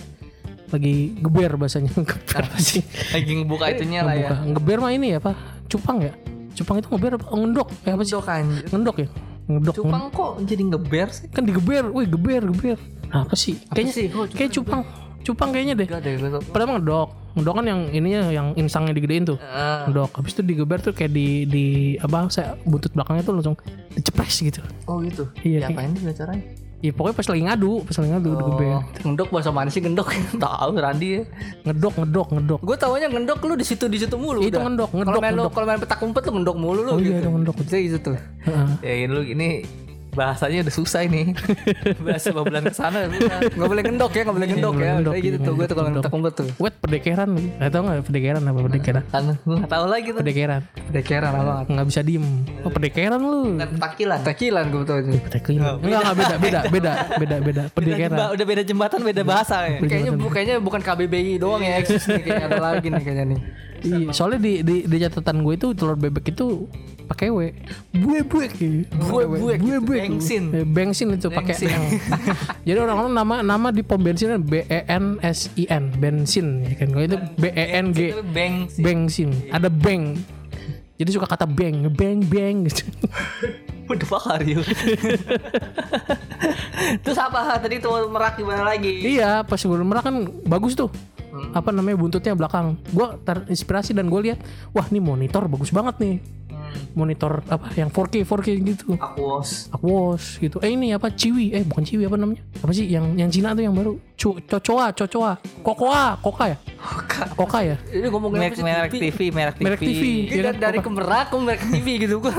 lagi 0.71 1.13
geber 1.19 1.51
bahasanya 1.55 1.91
geber 2.11 2.41
apa 2.45 2.57
sih 2.57 2.81
Lagi 3.13 3.31
ngebuka 3.37 3.65
itunya 3.69 4.01
lah 4.01 4.15
ya 4.15 4.29
Ngebuka. 4.33 4.35
ngeber 4.51 4.77
mah 4.81 4.91
ini 4.91 5.07
ya 5.13 5.17
apa 5.21 5.31
cupang 5.65 5.97
ya 6.01 6.13
cupang 6.55 6.79
itu 6.79 6.87
ngeber 6.89 7.11
apa 7.19 7.25
ngendok 7.31 7.67
ya 7.83 7.91
apa 7.93 8.03
sih 8.03 8.15
ngendok 8.71 8.97
ya 9.03 9.07
ngedok 9.45 9.73
Cupang 9.77 10.03
kok 10.09 10.31
jadi 10.41 10.63
ngeber 10.65 11.07
sih? 11.13 11.29
kan 11.29 11.45
digeber, 11.45 11.93
wih 11.93 12.09
geber 12.09 12.41
geber. 12.49 12.77
Apa 13.13 13.37
sih? 13.37 13.61
Kayaknya 13.69 13.93
sih? 13.93 14.05
Kok 14.09 14.33
kayak 14.33 14.51
cupang, 14.57 14.81
cupang 15.21 15.49
kayaknya 15.53 15.77
deh. 15.77 15.87
Padahal 16.49 16.65
mah 16.65 16.75
ngedok, 16.81 17.09
ngedok 17.37 17.53
kan 17.53 17.65
yang 17.69 17.81
ininya 17.93 18.21
yang 18.33 18.47
insangnya 18.57 18.97
digedein 18.97 19.21
tuh. 19.21 19.37
Ah. 19.37 19.85
Ngedok, 19.85 20.17
habis 20.17 20.33
itu 20.33 20.41
digeber 20.41 20.81
tuh 20.81 20.97
kayak 20.97 21.13
di 21.13 21.45
di 21.45 21.65
apa? 22.01 22.25
Saya 22.33 22.57
buntut 22.65 22.89
belakangnya 22.97 23.21
tuh 23.21 23.33
langsung 23.37 23.55
dicepres 23.93 24.33
gitu. 24.41 24.65
Oh 24.89 24.97
gitu 25.05 25.29
Iya, 25.45 25.69
Ya 25.69 25.77
apain 25.77 25.93
dia 25.93 26.09
caranya? 26.17 26.41
Ya 26.85 26.93
pokoknya 26.93 27.15
pas 27.17 27.25
lagi 27.25 27.41
ngadu, 27.41 27.71
pas 27.81 27.95
lagi 27.97 28.09
ngadu 28.13 28.29
digeber. 28.31 28.67
Ngendok 29.01 29.27
bahasa 29.33 29.49
mana 29.49 29.69
sih 29.69 29.81
ngendok? 29.81 30.07
Tahu 30.37 30.69
Randy 30.77 31.07
ya 31.09 31.21
Ngedok, 31.65 31.93
ngedok, 31.97 32.27
ngedok. 32.29 32.59
gue 32.61 32.75
taunya 32.77 33.07
ngendok 33.09 33.39
lu 33.41 33.53
di 33.57 33.65
situ 33.65 33.85
di 33.87 33.97
situ 33.97 34.13
mulu. 34.15 34.39
Itu 34.39 34.53
udah. 34.53 34.61
ngendok, 34.63 34.89
Kalau 34.91 35.01
ngedok, 35.01 35.19
main 35.19 35.33
ngedok. 35.33 35.51
kalau 35.51 35.65
main 35.65 35.79
petak 35.81 35.99
umpet 35.99 36.21
lu 36.21 36.31
ngendok 36.37 36.55
mulu 36.55 36.79
lu 36.79 36.91
Oh 36.93 36.99
iya, 37.01 37.09
gitu. 37.09 37.17
ada 37.17 37.29
ngedok. 37.33 37.55
Bisa 37.57 37.77
gitu 37.79 37.97
tuh. 37.99 38.17
Heeh. 38.45 38.67
Ya 39.01 39.05
lu 39.07 39.21
ini 39.25 39.49
bahasanya 40.15 40.63
udah 40.65 40.73
susah 40.73 41.01
ini 41.03 41.35
Bahasa 42.05 42.31
babelan 42.31 42.63
ke 42.65 42.75
sana 42.75 43.05
Nggak 43.11 43.69
boleh 43.69 43.83
ngendok 43.83 44.11
ya, 44.15 44.21
nggak 44.25 44.35
boleh 44.35 44.47
ngendok 44.49 44.75
ya. 44.79 44.91
Kayak 45.03 45.23
gitu 45.23 45.37
iya, 45.37 45.45
tuh 45.45 45.53
gue 45.53 45.65
tuh 45.67 45.75
kalau 45.77 45.89
petak 45.99 46.13
umpet 46.15 46.33
tuh. 46.33 46.47
Wet 46.57 46.75
pedekeran, 46.79 47.29
atau 47.59 47.79
nggak 47.83 47.97
pedekeran 48.07 48.41
apa 48.47 48.59
pedekeran? 48.71 49.03
Kan 49.11 49.23
gue 49.35 49.55
gak 49.59 49.71
tau 49.71 49.85
lagi 49.85 50.07
tuh 50.11 50.21
Pedekeran, 50.23 50.61
Dekeran 50.89 51.31
apa? 51.35 51.53
nggak 51.67 51.85
bisa 51.91 52.01
diem. 52.01 52.25
Oh 52.63 52.71
pedekeran 52.71 53.19
lu. 53.19 53.59
Kan 53.59 53.69
takilan 53.77 54.19
Tekilan 54.23 54.63
gue 54.71 54.79
betul 54.87 54.97
itu. 55.03 55.11
Pedekeran. 55.29 55.73
Enggak, 55.83 55.99
enggak 56.01 56.15
beda, 56.15 56.35
beda, 56.35 56.59
beda, 56.69 56.91
beda, 57.19 57.35
beda. 57.43 57.63
Pedekeran. 57.75 58.17
Udah 58.35 58.45
beda 58.45 58.61
jembatan 58.63 58.99
beda 59.03 59.21
bahasa 59.21 59.55
ya 59.67 59.79
Kayaknya 59.83 60.11
kayaknya 60.31 60.55
bukan 60.63 60.81
KBBI 60.81 61.33
doang 61.37 61.61
ya 61.61 61.81
eksis 61.81 62.07
nih 62.07 62.21
kayaknya 62.23 62.45
ada 62.49 62.61
lagi 62.61 62.87
nih 62.87 63.03
kayaknya 63.03 63.25
nih. 63.35 63.39
Iya, 63.85 64.09
soalnya 64.17 64.39
di, 64.41 64.53
di, 64.65 64.75
di 64.89 64.97
catatan 64.97 65.45
gue 65.45 65.53
itu 65.53 65.67
telur 65.77 65.93
bebek 65.93 66.33
itu 66.33 66.65
pakai 67.05 67.29
W. 67.31 67.53
Bue 67.93 68.19
bue 68.25 68.45
Bue 68.89 69.23
buek 69.29 69.59
bue 69.61 69.77
bue. 69.79 69.97
Bensin. 70.01 70.43
Eh, 70.51 70.65
Bensin 70.65 71.13
itu 71.13 71.29
pakai. 71.29 71.55
Jadi 72.67 72.77
orang-orang 72.81 73.13
nama 73.13 73.35
nama 73.45 73.67
di 73.69 73.85
pom 73.85 74.01
bensin 74.01 74.33
kan 74.33 74.41
B 74.41 74.65
E 74.65 74.81
N 74.89 75.21
S 75.21 75.53
I 75.55 75.69
N 75.69 75.93
bensin 75.95 76.65
ya 76.65 76.73
kan. 76.81 76.89
Kalau 76.91 77.05
itu 77.05 77.17
B 77.37 77.43
E 77.53 77.65
N 77.77 77.85
G 77.93 77.99
Itu 78.11 78.25
beng 78.25 78.55
sih 78.67 78.81
bensin. 78.81 79.29
Ada 79.53 79.69
beng. 79.69 80.17
Jadi 80.95 81.09
suka 81.11 81.27
kata 81.27 81.43
beng, 81.43 81.91
beng 81.91 82.23
beng 82.23 82.65
gitu. 82.71 82.87
What 83.91 84.01
the 84.01 84.07
fuck 84.07 84.25
are 84.25 84.41
you? 84.41 84.65
Terus 87.05 87.19
apa 87.21 87.59
tadi 87.61 87.77
tuh 87.77 88.09
merak 88.09 88.39
gimana 88.39 88.65
lagi? 88.65 89.03
iya, 89.05 89.45
pas 89.45 89.61
gue 89.61 89.77
merah 89.85 90.01
kan 90.01 90.25
bagus 90.47 90.73
tuh. 90.73 90.89
Apa 91.53 91.69
namanya 91.69 91.99
buntutnya 91.99 92.33
belakang. 92.33 92.79
Gue 92.89 93.13
terinspirasi 93.27 93.93
dan 93.93 94.09
gue 94.09 94.31
lihat, 94.31 94.39
wah 94.71 94.87
ini 94.89 95.03
monitor 95.03 95.45
bagus 95.45 95.69
banget 95.69 95.99
nih. 96.01 96.15
Monitor 96.93 97.43
apa 97.47 97.71
yang 97.75 97.89
4K 97.91 98.23
4K 98.23 98.47
gitu. 98.63 98.87
Aquos 98.95 99.67
Aquos 99.71 100.39
gitu. 100.39 100.57
Eh 100.63 100.73
ini 100.73 100.95
apa 100.95 101.11
Ciwi? 101.11 101.55
Eh 101.55 101.63
bukan 101.65 101.83
Ciwi 101.83 102.07
apa 102.07 102.17
namanya? 102.19 102.41
Apa 102.61 102.71
sih 102.71 102.85
yang 102.87 103.15
yang 103.19 103.29
Cina 103.31 103.51
tuh 103.51 103.63
yang 103.63 103.75
baru? 103.75 103.97
Cu, 104.15 104.39
Cocoa, 104.47 104.95
Cocoa. 104.95 105.31
Kokoa, 105.59 106.15
Koka 106.23 106.45
ya? 106.47 106.57
Koka 107.35 107.59
ya? 107.63 107.75
Ini 107.91 108.07
ngomongin 108.07 108.39
merek, 108.47 108.57
merek 108.63 108.91
TV, 108.95 109.19
merek 109.31 109.55
TV. 109.59 109.65
Merek 109.67 109.79
TV. 109.83 110.03
Ini 110.31 110.39
ya 110.39 110.43
kan? 110.47 110.55
dari, 110.55 110.77
Koka. 110.79 110.87
kemerak 110.87 111.25
ke 111.27 111.35
merek 111.35 111.63
TV 111.67 111.87
gitu 111.99 112.15
gua. 112.23 112.35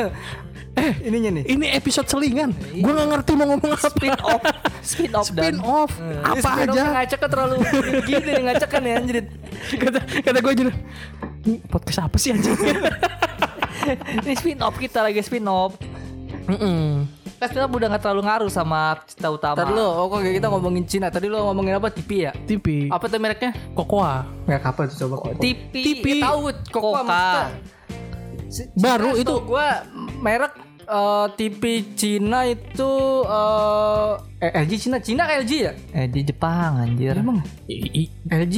Eh, 0.77 0.93
ininya 1.09 1.41
nih. 1.41 1.45
Ini 1.57 1.67
episode 1.81 2.05
selingan. 2.05 2.53
Gue 2.53 2.93
nggak 2.93 3.09
ngerti 3.09 3.33
mau 3.33 3.49
ngomong 3.49 3.81
apa. 3.81 3.89
Spin 3.89 4.13
off, 4.21 4.43
spin 4.85 5.11
off 5.17 5.27
Spin 5.33 5.41
dan 5.41 5.57
off. 5.65 5.93
Apa 6.21 6.37
Spin 6.53 6.69
aja? 6.69 6.83
ngacak 7.01 7.19
kan 7.25 7.29
terlalu 7.33 7.55
gini 8.05 8.33
ngacak 8.45 8.69
kan 8.69 8.83
ya 8.85 8.95
anjir. 9.01 9.17
kata 9.73 9.99
kata 10.05 10.39
gue 10.45 10.53
aja. 10.53 10.63
Ini 11.49 11.57
podcast 11.73 12.05
apa 12.05 12.17
sih 12.21 12.37
anjing? 12.37 12.53
ini 13.89 14.35
spin 14.35 14.59
off 14.61 14.77
kita 14.77 15.01
lagi 15.01 15.21
spin 15.21 15.47
off. 15.47 15.79
Mm-mm. 16.47 17.07
Kan 17.37 17.47
spin 17.47 17.63
off 17.63 17.71
udah 17.71 17.89
gak 17.91 18.03
terlalu 18.03 18.23
ngaruh 18.25 18.49
sama 18.49 18.97
cerita 19.05 19.29
utama. 19.29 19.57
Tadi 19.57 19.73
lo, 19.73 19.87
oh 19.87 20.07
kok 20.09 20.21
kita 20.23 20.49
ngomongin 20.49 20.85
Cina. 20.85 21.07
Tadi 21.09 21.27
lo 21.27 21.45
ngomongin 21.45 21.77
apa? 21.77 21.89
TV 21.91 22.11
ya? 22.25 22.33
TV. 22.33 22.89
Apa 22.89 23.07
tuh 23.07 23.19
mereknya? 23.19 23.53
Kokoa. 23.73 24.25
Merek 24.45 24.65
apa 24.65 24.81
tuh 24.89 25.07
coba? 25.07 25.37
TV. 25.37 25.73
TV. 25.73 26.05
Eh, 26.19 26.23
tahu 26.23 26.41
Koko 26.71 26.91
Koka. 26.97 27.53
Baru 28.75 29.13
Cina, 29.13 29.21
itu. 29.21 29.35
gua 29.43 29.69
merek 30.17 30.55
eh, 30.87 31.27
TV 31.35 31.63
Cina 31.93 32.47
itu 32.47 32.93
eh 33.27 34.13
eh, 34.47 34.53
LG 34.65 34.73
Cina, 34.79 34.97
Cina 35.03 35.23
LG 35.29 35.53
ya? 35.53 35.73
Eh 35.93 36.07
di 36.09 36.21
Jepang 36.23 36.79
anjir. 36.79 37.13
Emang 37.13 37.43
I- 37.67 38.07
i- 38.07 38.13
LG 38.27 38.57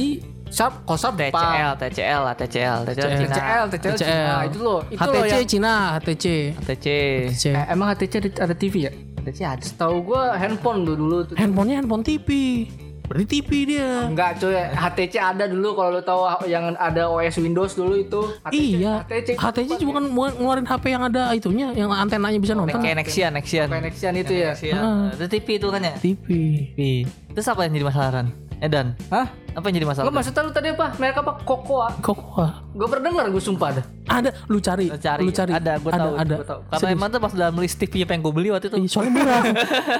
Sharp, 0.49 0.73
kok 0.83 0.97
Sharp 0.97 1.13
TCL, 1.13 1.71
TCL 1.77 2.21
lah, 2.25 2.33
TCL, 2.33 2.77
TCL, 2.89 2.89
TCL. 2.89 3.19
Cina. 3.21 3.35
TCL, 3.37 3.65
TCL, 3.69 3.95
Cina. 3.95 3.97
TCL. 4.01 4.37
Itu 4.49 4.59
loh, 4.59 4.79
itu 4.89 4.97
loh 4.99 5.13
HTC 5.21 5.29
yang 5.31 5.45
Cina, 5.45 5.73
HTC. 5.95 6.25
TC. 6.57 6.85
HTC. 7.29 7.43
Eh, 7.53 7.65
emang 7.69 7.87
HTC 7.93 8.13
ada, 8.17 8.29
ada 8.49 8.55
TV 8.57 8.75
ya? 8.89 8.91
TC 9.21 9.39
ada. 9.45 9.61
Tahu 9.61 9.95
gua 10.01 10.33
handphone 10.35 10.81
dulu 10.83 11.21
tuh. 11.23 11.35
Handphonenya 11.37 11.85
handphone 11.85 12.01
TV. 12.01 12.27
Berarti 13.09 13.25
TV 13.25 13.49
dia. 13.65 14.05
Enggak 14.05 14.37
cuy, 14.37 14.53
HTC 14.53 15.13
ada 15.17 15.49
dulu 15.49 15.73
kalau 15.73 15.97
lo 15.97 16.01
tahu 16.05 16.21
yang 16.45 16.77
ada 16.77 17.09
OS 17.09 17.41
Windows 17.41 17.73
dulu 17.73 17.97
itu. 17.97 18.21
HTC, 18.45 18.53
Iya. 18.53 18.93
HTC, 19.05 19.27
HTC 19.33 19.69
juga 19.81 19.97
kan 19.97 20.05
ngeluarin 20.13 20.65
HP 20.65 20.85
yang 20.93 21.03
ada 21.09 21.33
itunya, 21.33 21.73
yang 21.73 21.89
antenanya 21.89 22.37
bisa 22.37 22.53
nonton. 22.53 22.77
Kayak 22.77 23.01
Nexian, 23.01 23.33
Nexian. 23.33 23.65
Connection 23.65 24.13
itu 24.13 24.33
ya. 24.33 24.53
Nexian. 24.53 24.81
Itu 25.13 25.25
TV 25.25 25.47
itu 25.57 25.67
kan 25.73 25.81
ya? 25.81 25.93
TV. 25.97 26.25
TV. 26.73 26.79
Terus 27.33 27.45
apa 27.49 27.65
yang 27.65 27.73
jadi 27.73 27.85
masalah 27.89 28.09
Ran? 28.13 28.48
Edan, 28.59 28.91
Hah? 29.07 29.31
apa 29.55 29.65
yang 29.71 29.75
jadi 29.79 29.87
masalah? 29.87 30.07
Lo 30.07 30.11
maksudnya 30.11 30.43
lu 30.43 30.51
tadi 30.51 30.67
apa? 30.75 30.91
Merek 30.99 31.23
apa? 31.23 31.31
Kokoa. 31.47 31.95
Kokoa. 32.03 32.67
Gue 32.75 32.87
pernah 32.91 33.07
denger 33.07 33.25
gue 33.31 33.43
sumpah 33.43 33.69
dah. 33.79 33.85
Ada, 34.11 34.29
lu 34.51 34.59
cari. 34.59 34.91
Lu 34.91 34.99
cari. 34.99 35.23
Lu 35.23 35.31
cari. 35.31 35.51
Ada, 35.55 35.73
gue 35.79 35.91
ada, 35.95 35.99
tahu. 36.03 36.13
ada. 36.19 36.35
Gua 36.35 36.47
tahu. 36.47 36.61
Karena 36.67 36.87
emang 36.91 37.07
tuh 37.07 37.19
pas 37.23 37.31
dalam 37.31 37.55
list 37.55 37.79
TV 37.79 38.03
yang 38.03 38.19
gue 38.19 38.33
beli 38.35 38.51
waktu 38.51 38.67
itu. 38.67 38.77
Soalnya 38.91 39.13
murah. 39.15 39.41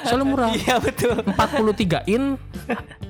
Soalnya 0.03 0.27
murah. 0.27 0.49
Iya 0.59 0.75
betul. 0.83 1.15
43 1.23 2.03
in 2.11 2.23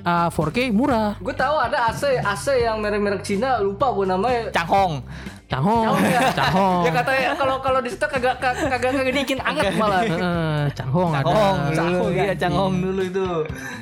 uh, 0.06 0.28
4K 0.30 0.70
murah. 0.70 1.18
Gue 1.18 1.34
tahu 1.34 1.56
ada 1.58 1.90
AC, 1.90 2.22
AC 2.22 2.46
yang 2.62 2.78
merek-merek 2.78 3.26
Cina 3.26 3.58
lupa 3.58 3.90
gue 3.90 4.06
namanya. 4.06 4.54
Canghong. 4.54 5.02
Canghong. 5.50 5.98
Canghong. 6.30 6.82
Ya 6.86 6.92
katanya 6.94 7.34
kalau 7.34 7.56
kalau 7.58 7.82
di 7.82 7.90
situ 7.90 8.06
kagak 8.06 8.38
kagak 8.38 8.70
kagak 8.70 9.10
bikin 9.10 9.42
anget 9.42 9.74
malah. 9.74 10.06
Heeh, 10.06 10.60
Canghong 10.72 11.10
ada. 11.10 11.26
Canghong 11.26 11.58
dulu. 11.58 11.74
Canghong, 11.74 12.10
Iya. 12.14 12.34
Canghong 12.38 12.74
dulu 12.78 13.00
itu. 13.02 13.26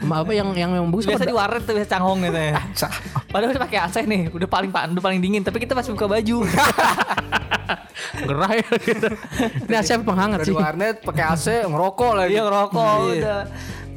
Sama 0.00 0.14
apa 0.24 0.32
yang 0.32 0.48
yang 0.56 0.70
yang 0.72 0.88
bagus 0.88 1.04
Biasa 1.04 1.28
di 1.28 1.36
warnet 1.36 1.62
tuh 1.62 1.76
biasa 1.76 1.90
Canghong 1.92 2.18
gitu 2.24 2.40
ya. 2.40 2.56
Padahal 3.28 3.52
udah 3.52 3.62
pakai 3.62 3.78
AC 3.84 3.96
nih, 4.02 4.32
udah 4.32 4.48
paling 4.48 4.70
udah 4.72 5.04
paling 5.04 5.20
dingin, 5.20 5.44
tapi 5.44 5.60
kita 5.60 5.76
masih 5.76 5.92
buka 5.92 6.08
baju. 6.08 6.38
Gerah 8.18 8.52
ya 8.54 8.68
gitu. 8.80 9.08
Ini 9.68 9.74
AC 9.76 9.90
penghangat 10.00 10.38
Dari 10.40 10.48
sih. 10.48 10.56
warnet 10.56 10.96
pakai 11.04 11.24
AC 11.28 11.46
ngerokok 11.68 12.12
lagi. 12.16 12.32
Iya 12.32 12.42
ngerokok 12.48 12.88
Iya. 12.88 13.12
udah. 13.12 13.40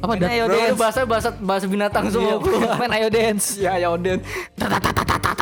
Apa, 0.02 0.12
Main 0.12 0.34
ayo 0.34 0.44
dance. 0.46 0.74
bahasa 0.74 1.00
bahasa 1.06 1.30
bahasa 1.38 1.66
binatang 1.66 2.10
semua. 2.10 2.36
bro. 2.36 2.58
Main 2.76 2.90
ayo 2.92 3.08
dance. 3.08 3.54
Ya 3.56 3.78
ya 3.78 3.86
Oden. 3.88 4.18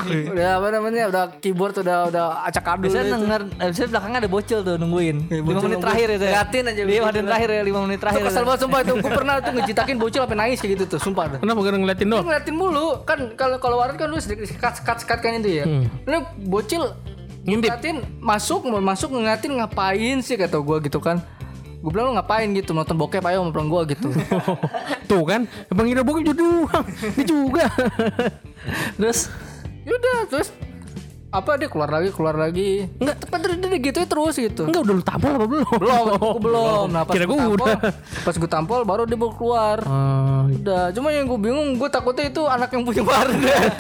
udah 0.01 0.51
apa 0.59 0.69
namanya? 0.71 1.03
Udah 1.09 1.23
keyboard 1.39 1.77
udah 1.77 2.09
udah 2.09 2.25
acak 2.45 2.65
adul. 2.67 2.89
Biasanya 2.89 3.05
itu. 3.05 3.15
denger, 3.15 3.41
biasanya 3.55 3.89
belakangnya 3.89 4.19
ada 4.19 4.31
bocil 4.31 4.59
tuh 4.61 4.75
nungguin. 4.77 5.17
Iya, 5.29 5.39
5 5.41 5.45
bocil 5.45 5.57
menit 5.61 5.65
nunggu. 5.71 5.85
terakhir 5.85 6.09
itu. 6.11 6.25
ya. 6.25 6.33
Liatin 6.35 6.65
aja 6.67 6.83
5 6.83 6.89
bocil. 6.89 7.05
menit 7.07 7.25
terakhir 7.25 7.49
ya, 7.51 7.63
5 7.63 7.85
menit 7.85 7.99
terakhir. 8.01 8.23
kesel 8.23 8.43
banget 8.43 8.61
sumpah 8.61 8.79
itu. 8.81 8.93
Gue 8.97 9.13
pernah 9.21 9.35
tuh 9.39 9.53
ngejitakin 9.55 9.97
bocil 9.97 10.21
sampai 10.21 10.39
nangis 10.39 10.59
kayak 10.59 10.73
gitu 10.75 10.85
tuh, 10.89 11.01
sumpah 11.01 11.25
dah. 11.27 11.39
Kenapa 11.39 11.59
gak 11.61 11.73
ngeliatin 11.75 12.07
doang? 12.09 12.25
ngeliatin 12.27 12.55
mulu 12.55 12.87
kan 13.05 13.19
kalau 13.35 13.57
kalau 13.57 13.77
warnet 13.79 13.97
kan 13.97 14.09
lu 14.09 14.19
sedikit 14.19 14.45
sekat 14.45 14.73
sekat 14.81 14.97
sekat 15.05 15.19
kan 15.21 15.33
itu 15.37 15.51
ya. 15.53 15.65
Hmm. 15.65 15.85
Lu 16.05 16.17
bocil 16.45 16.83
Ngintip. 17.41 17.69
ngeliatin 17.71 17.97
masuk 18.19 18.61
mau 18.67 18.81
masuk 18.83 19.09
ngeliatin 19.11 19.53
ngapain 19.57 20.17
sih 20.21 20.37
kata 20.37 20.59
gua 20.59 20.81
gitu 20.81 20.99
kan. 20.99 21.21
Gue 21.81 21.91
bilang 21.91 22.13
lu 22.13 22.15
ngapain 22.21 22.49
gitu 22.53 22.77
nonton 22.77 22.93
bokep 22.95 23.25
ayo 23.25 23.41
sama 23.49 23.65
gua 23.65 23.83
gitu. 23.89 24.13
Tuh 25.11 25.25
kan, 25.25 25.49
Bang 25.73 25.89
Ira 25.89 26.05
Bokep 26.05 26.29
jadi 26.29 26.37
doang. 26.37 26.85
Ini 27.17 27.25
juga. 27.25 27.67
Terus 29.01 29.33
Yaudah 29.81 30.29
terus 30.29 30.53
apa 31.31 31.55
dia 31.55 31.71
keluar 31.71 31.87
lagi 31.89 32.11
keluar 32.11 32.35
lagi 32.35 32.91
enggak 32.99 33.23
tepat 33.23 33.39
dia, 33.47 33.55
dia 33.55 33.79
gitu 33.79 34.01
terus 34.03 34.35
gitu 34.35 34.67
Enggak 34.67 34.83
udah 34.83 34.95
lu 34.99 35.05
tampol 35.07 35.31
apa 35.39 35.47
belum? 35.47 35.67
belum 35.79 36.05
aku 36.19 36.39
belum 36.51 36.87
nah 36.91 37.03
pas 37.07 37.15
Kira 37.15 37.25
gue 37.25 37.39
tampol 37.39 37.55
udah. 37.55 37.75
pas 38.27 38.35
gue 38.35 38.51
tampol 38.51 38.81
baru 38.83 39.03
dia 39.07 39.15
baru 39.15 39.33
keluar 39.39 39.79
Oh, 39.87 40.51
udah 40.51 40.91
cuma 40.91 41.15
yang 41.15 41.31
gue 41.31 41.39
bingung 41.39 41.79
gue 41.79 41.87
takutnya 41.89 42.27
itu 42.27 42.43
anak 42.45 42.75
yang 42.75 42.83
punya 42.83 43.03
warnet 43.07 43.73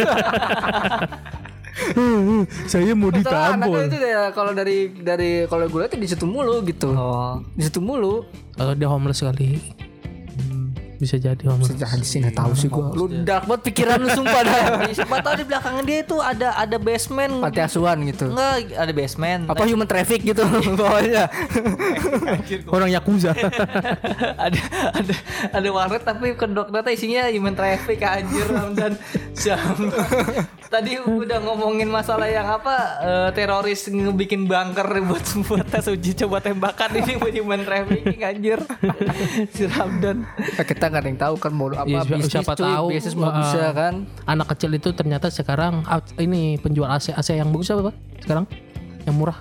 saya 2.72 2.92
mau 2.94 3.10
ditampol. 3.12 3.86
itu 3.86 3.98
ya 4.00 4.30
kalau 4.34 4.52
dari 4.52 4.90
dari 4.92 5.44
kalau 5.46 5.66
gue 5.66 5.80
lihat 5.86 5.94
di 5.94 6.08
situ 6.08 6.24
mulu 6.26 6.62
gitu 6.66 6.90
oh, 6.92 7.40
di 7.54 7.62
situ 7.66 7.78
mulu 7.82 8.26
Kalau 8.60 8.76
dia 8.76 8.88
homeless 8.92 9.24
kali. 9.24 9.56
Bisa 11.00 11.16
jadi 11.16 11.40
homeless. 11.42 11.72
Sejak 11.72 11.88
di 11.96 12.04
sini 12.04 12.28
tahu 12.28 12.52
sih 12.52 12.68
gue 12.68 12.84
lu 12.92 13.24
dark 13.24 13.48
banget 13.48 13.62
pikiran 13.66 13.96
lu 13.96 14.08
sumpah 14.12 14.42
dah 14.42 14.62
siapa 14.92 15.16
tahu 15.18 15.34
di 15.34 15.44
belakangnya 15.44 15.82
dia 15.82 15.98
itu 16.02 16.16
ada 16.20 16.48
ada 16.54 16.76
basement. 16.76 17.40
panti 17.40 17.60
asuhan 17.60 17.96
gitu 18.04 18.28
Enggak, 18.28 18.76
ada 18.76 18.92
basement. 18.92 19.42
apa 19.48 19.64
human 19.64 19.88
traffic 19.88 20.20
gitu 20.22 20.44
bawahnya 20.78 21.24
Orang 22.76 22.92
Yakuza. 22.92 23.32
ada 24.36 24.60
ada 24.92 25.14
ada 25.50 25.68
warnet 25.70 26.04
tapi 26.04 26.36
kedok 26.36 26.68
data 26.68 26.92
isinya 26.92 27.32
human 27.32 27.56
traffic 27.56 27.96
anjir 28.02 28.44
dan 28.76 28.92
tadi 30.68 31.00
udah 31.00 31.38
ngomongin 31.40 31.88
masalah 31.88 32.28
yang 32.28 32.46
apa 32.46 32.74
eh, 33.00 33.28
teroris 33.32 33.88
ngebikin 33.88 34.44
bunker 34.44 34.86
buat 35.02 35.24
buat 35.48 35.66
tes 35.66 35.88
uji 35.88 36.12
coba 36.20 36.38
tembakan 36.38 36.90
ini 36.94 37.16
buat 37.16 37.32
human 37.32 37.64
trafficking 37.64 38.20
anjir 38.20 38.58
si 39.50 39.64
Ramdan 39.64 40.28
Nah, 40.30 40.66
kita 40.66 40.89
nggak 40.90 41.00
ada 41.00 41.08
yang 41.08 41.20
tahu 41.20 41.34
kan 41.36 41.52
mau 41.52 41.66
apa 41.68 41.86
siapa- 41.86 42.10
bisnis 42.12 42.28
siapa 42.28 42.52
cuy, 42.52 42.64
tahu, 42.66 42.86
bisnis 42.90 43.14
mau 43.14 43.26
uh, 43.26 43.36
bisa 43.36 43.62
kan 43.70 43.94
Anak 44.24 44.46
kecil 44.50 44.70
itu 44.72 44.88
ternyata 44.90 45.26
sekarang 45.28 45.80
out- 45.84 46.12
ini 46.16 46.40
penjual 46.56 46.86
AC 46.86 47.10
AC 47.10 47.32
yang 47.32 47.48
bagus 47.48 47.68
apa 47.68 47.88
Pak? 47.88 47.94
Sekarang 48.20 48.44
yang 49.00 49.14
murah. 49.14 49.38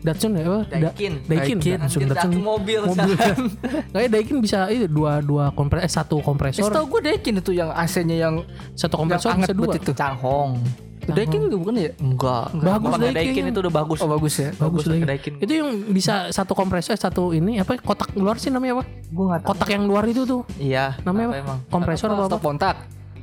Datsun 0.00 0.36
ya 0.36 0.44
apa? 0.44 0.60
Da- 0.62 0.92
Daikin. 0.92 1.12
Daikin. 1.24 1.56
Daikin. 1.56 1.78
Datsun, 1.80 2.00
Datsun. 2.04 2.30
Datsun 2.30 2.32
mobil, 2.38 2.80
mobil. 2.84 3.16
San. 3.16 3.36
Kayak 3.94 4.08
Daikin 4.12 4.36
bisa 4.38 4.68
itu 4.68 4.84
dua 4.86 5.18
dua 5.18 5.48
kompres 5.50 5.80
eh 5.80 5.88
satu 5.88 6.16
Ya, 6.16 6.22
kompresor, 6.22 6.68
setahu 6.68 6.84
gue 6.90 7.00
Daikin 7.02 7.34
itu 7.34 7.52
yang 7.52 7.72
AC-nya 7.72 8.16
yang 8.20 8.34
satu 8.74 8.94
kompresor 8.94 9.32
yang 9.32 9.40
bisa 9.42 9.54
dua. 9.54 9.72
itu. 9.74 9.92
Changhong 9.92 10.60
Daikin 11.06 11.40
juga 11.44 11.56
bukan 11.60 11.74
ya? 11.76 11.90
enggak 11.96 12.44
Bagus 12.54 12.92
Daikin. 12.94 13.14
Daikin 13.14 13.44
itu 13.46 13.58
udah 13.60 13.74
bagus 13.74 13.98
Oh 13.98 14.08
bagus 14.08 14.34
ya. 14.34 14.48
Bagus 14.54 14.82
pakai 14.82 14.94
Daikin. 14.94 15.06
Daikin 15.06 15.32
Itu 15.38 15.52
yang 15.54 15.68
bisa 15.88 16.14
satu 16.28 16.52
kompresor 16.52 16.94
satu 16.94 17.30
ini 17.30 17.58
apa 17.58 17.76
kotak 17.76 18.14
luar 18.14 18.36
sih 18.36 18.48
namanya 18.48 18.78
apa? 18.78 18.84
gue 18.86 19.24
nggak 19.24 19.40
tahu 19.40 19.48
Kotak 19.50 19.68
yang 19.70 19.84
luar 19.84 20.04
itu 20.04 20.22
tuh. 20.22 20.42
iya 20.56 20.96
Namanya 21.02 21.26
apa? 21.28 21.36
emang 21.38 21.58
Kompresor 21.68 22.08
apa 22.08 22.16
apa? 22.18 22.30
Stop 22.30 22.42
kontak. 22.42 22.76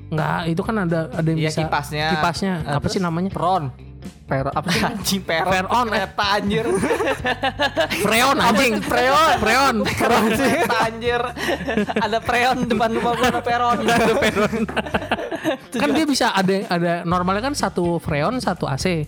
Enggak, 0.07 0.39
itu 0.45 0.61
kan 0.61 0.75
ada 0.77 0.99
ada 1.09 1.23
yang 1.25 1.39
Iya, 1.39 1.49
bisa 1.49 1.59
kipasnya. 1.63 2.05
Kipasnya. 2.11 2.53
Nah, 2.61 2.75
apa 2.75 2.87
sih 2.87 2.99
namanya? 2.99 3.31
Peron. 3.31 3.71
Per 4.25 4.47
apa 4.47 4.63
sih? 4.65 4.79
anjing 4.81 5.21
peron 5.21 5.51
Peron, 5.51 5.85
eh. 5.87 5.91
kereta 5.99 6.25
anjir 6.31 6.65
Freon 8.03 8.37
anjing. 8.39 8.73
Freon, 8.81 9.29
freon. 9.37 9.75
kereta 9.85 10.77
anjir 10.81 11.21
ada 11.95 12.17
preon 12.17 12.57
depan 12.63 12.89
rumah 12.91 13.11
gua 13.11 13.27
ada 13.29 13.41
peron 13.41 13.77
ada 13.83 14.13
peron 14.15 14.55
kan 15.81 15.89
dia 15.91 16.05
bisa 16.05 16.31
ada 16.31 16.65
ada 16.67 16.91
normalnya 17.03 17.41
kan 17.41 17.53
satu 17.53 17.97
freon 17.97 18.37
satu 18.37 18.65
AC. 18.65 19.07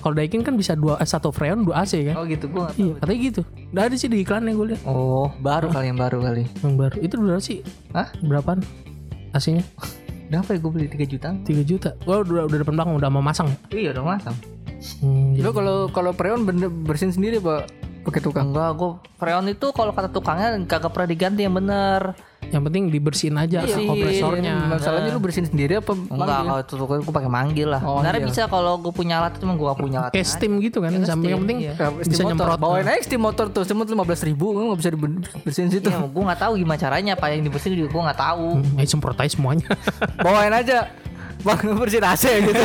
Kalau 0.00 0.14
Daikin 0.14 0.42
kan 0.42 0.54
bisa 0.54 0.74
dua 0.74 0.98
eh, 0.98 1.06
satu 1.06 1.30
freon 1.30 1.62
dua 1.62 1.82
AC 1.82 2.00
kan? 2.06 2.14
oh 2.16 2.24
gitu 2.24 2.46
gua. 2.46 2.68
Iya, 2.74 2.98
katanya 2.98 3.20
gitu. 3.20 3.40
Udah 3.70 3.82
ada 3.86 3.94
sih 3.94 4.08
di 4.08 4.20
iklan 4.20 4.44
yang 4.44 4.56
gue 4.56 4.74
lihat. 4.74 4.82
oh 4.84 5.30
baru 5.38 5.70
kali 5.70 5.86
yang 5.88 5.98
baru 5.98 6.18
kali 6.20 6.44
Yang 6.60 6.74
baru. 6.76 6.96
Itu 6.98 7.14
berapa 7.16 7.40
sih? 7.40 7.58
Hah? 7.92 8.08
Berapaan? 8.20 8.60
AC-nya? 9.30 9.62
berapa 10.30 10.46
ya 10.46 10.58
gue 10.58 10.70
beli 10.70 10.86
3 10.86 11.06
juta 11.06 11.28
3 11.34 11.46
juta. 11.66 11.90
Wah, 12.06 12.22
udah 12.22 12.46
udah 12.46 12.58
depan 12.62 12.74
belakang 12.78 12.94
udah 12.94 13.10
mau 13.10 13.18
masang. 13.18 13.50
iya 13.70 13.90
udah 13.90 14.04
masang 14.06 14.36
Hmm, 15.04 15.36
Lo 15.36 15.52
kalau 15.52 15.92
kalau 15.92 16.16
Preon 16.16 16.48
bener 16.48 16.72
bersihin 16.72 17.12
sendiri 17.12 17.36
pak 17.36 17.68
pakai 18.10 18.20
tukang. 18.20 18.46
enggak 18.46 18.70
gue 18.74 18.90
freon 19.14 19.46
itu 19.46 19.66
kalau 19.70 19.90
kata 19.90 20.08
tukangnya 20.08 20.58
kagak 20.64 20.90
pernah 20.90 21.08
diganti 21.08 21.40
yang 21.40 21.54
bener 21.54 22.18
yang 22.42 22.62
penting 22.62 22.88
dibersihin 22.88 23.36
aja 23.36 23.62
Iya, 23.62 23.78
kompresornya. 23.84 24.54
Masalahnya 24.66 25.12
lu 25.12 25.20
bersihin 25.20 25.46
sendiri 25.46 25.78
apa? 25.78 25.94
enggak 25.94 26.10
manggil? 26.10 26.42
kalau 26.42 26.58
itu 26.58 26.74
tukang 26.74 26.98
gue 27.00 27.14
pakai 27.14 27.30
manggil 27.30 27.68
lah 27.68 27.78
Oh, 27.80 28.00
sebenarnya 28.00 28.18
iya. 28.18 28.26
bisa 28.26 28.42
kalau 28.44 28.72
gue 28.76 28.90
punya 28.90 29.14
alat 29.18 29.38
cuma 29.38 29.54
gue 29.54 29.66
gak 29.66 29.78
punya 29.78 29.98
alat 30.00 30.10
Kayak 30.10 30.26
steam 30.26 30.52
gitu 30.58 30.78
kan. 30.80 30.90
Sampai 31.00 31.30
yang 31.30 31.40
penting 31.40 31.58
iya. 31.62 31.72
Ya, 31.72 31.88
bisa 31.92 32.10
steam 32.10 32.26
motor. 32.26 32.34
nyemprot. 32.42 32.58
Bawain 32.58 32.86
aja 32.86 33.00
steam 33.00 33.22
motor 33.22 33.46
tuh, 33.48 33.62
steam 33.62 33.78
motor 33.78 33.92
lima 33.92 34.02
belas 34.02 34.20
ribu, 34.20 34.44
nggak 34.50 34.78
bisa 34.78 34.90
dibersihin 34.90 35.68
situ. 35.70 35.88
Iya, 35.88 36.02
gue 36.02 36.22
gak 36.26 36.40
tahu 36.40 36.52
gimana 36.58 36.78
caranya 36.80 37.12
apa 37.14 37.26
yang 37.28 37.42
dibersihin 37.44 37.74
juga 37.76 37.88
gue 37.88 38.02
gak 38.08 38.18
tahu. 38.18 38.46
Hmm, 38.58 38.78
ayo 38.82 38.86
semprot 38.88 39.14
aja 39.14 39.30
semuanya. 39.30 39.66
Bawain 40.18 40.50
aja. 40.50 40.78
Bang 41.40 41.60
bersihin 41.80 42.04
AC 42.04 42.24
gitu. 42.44 42.62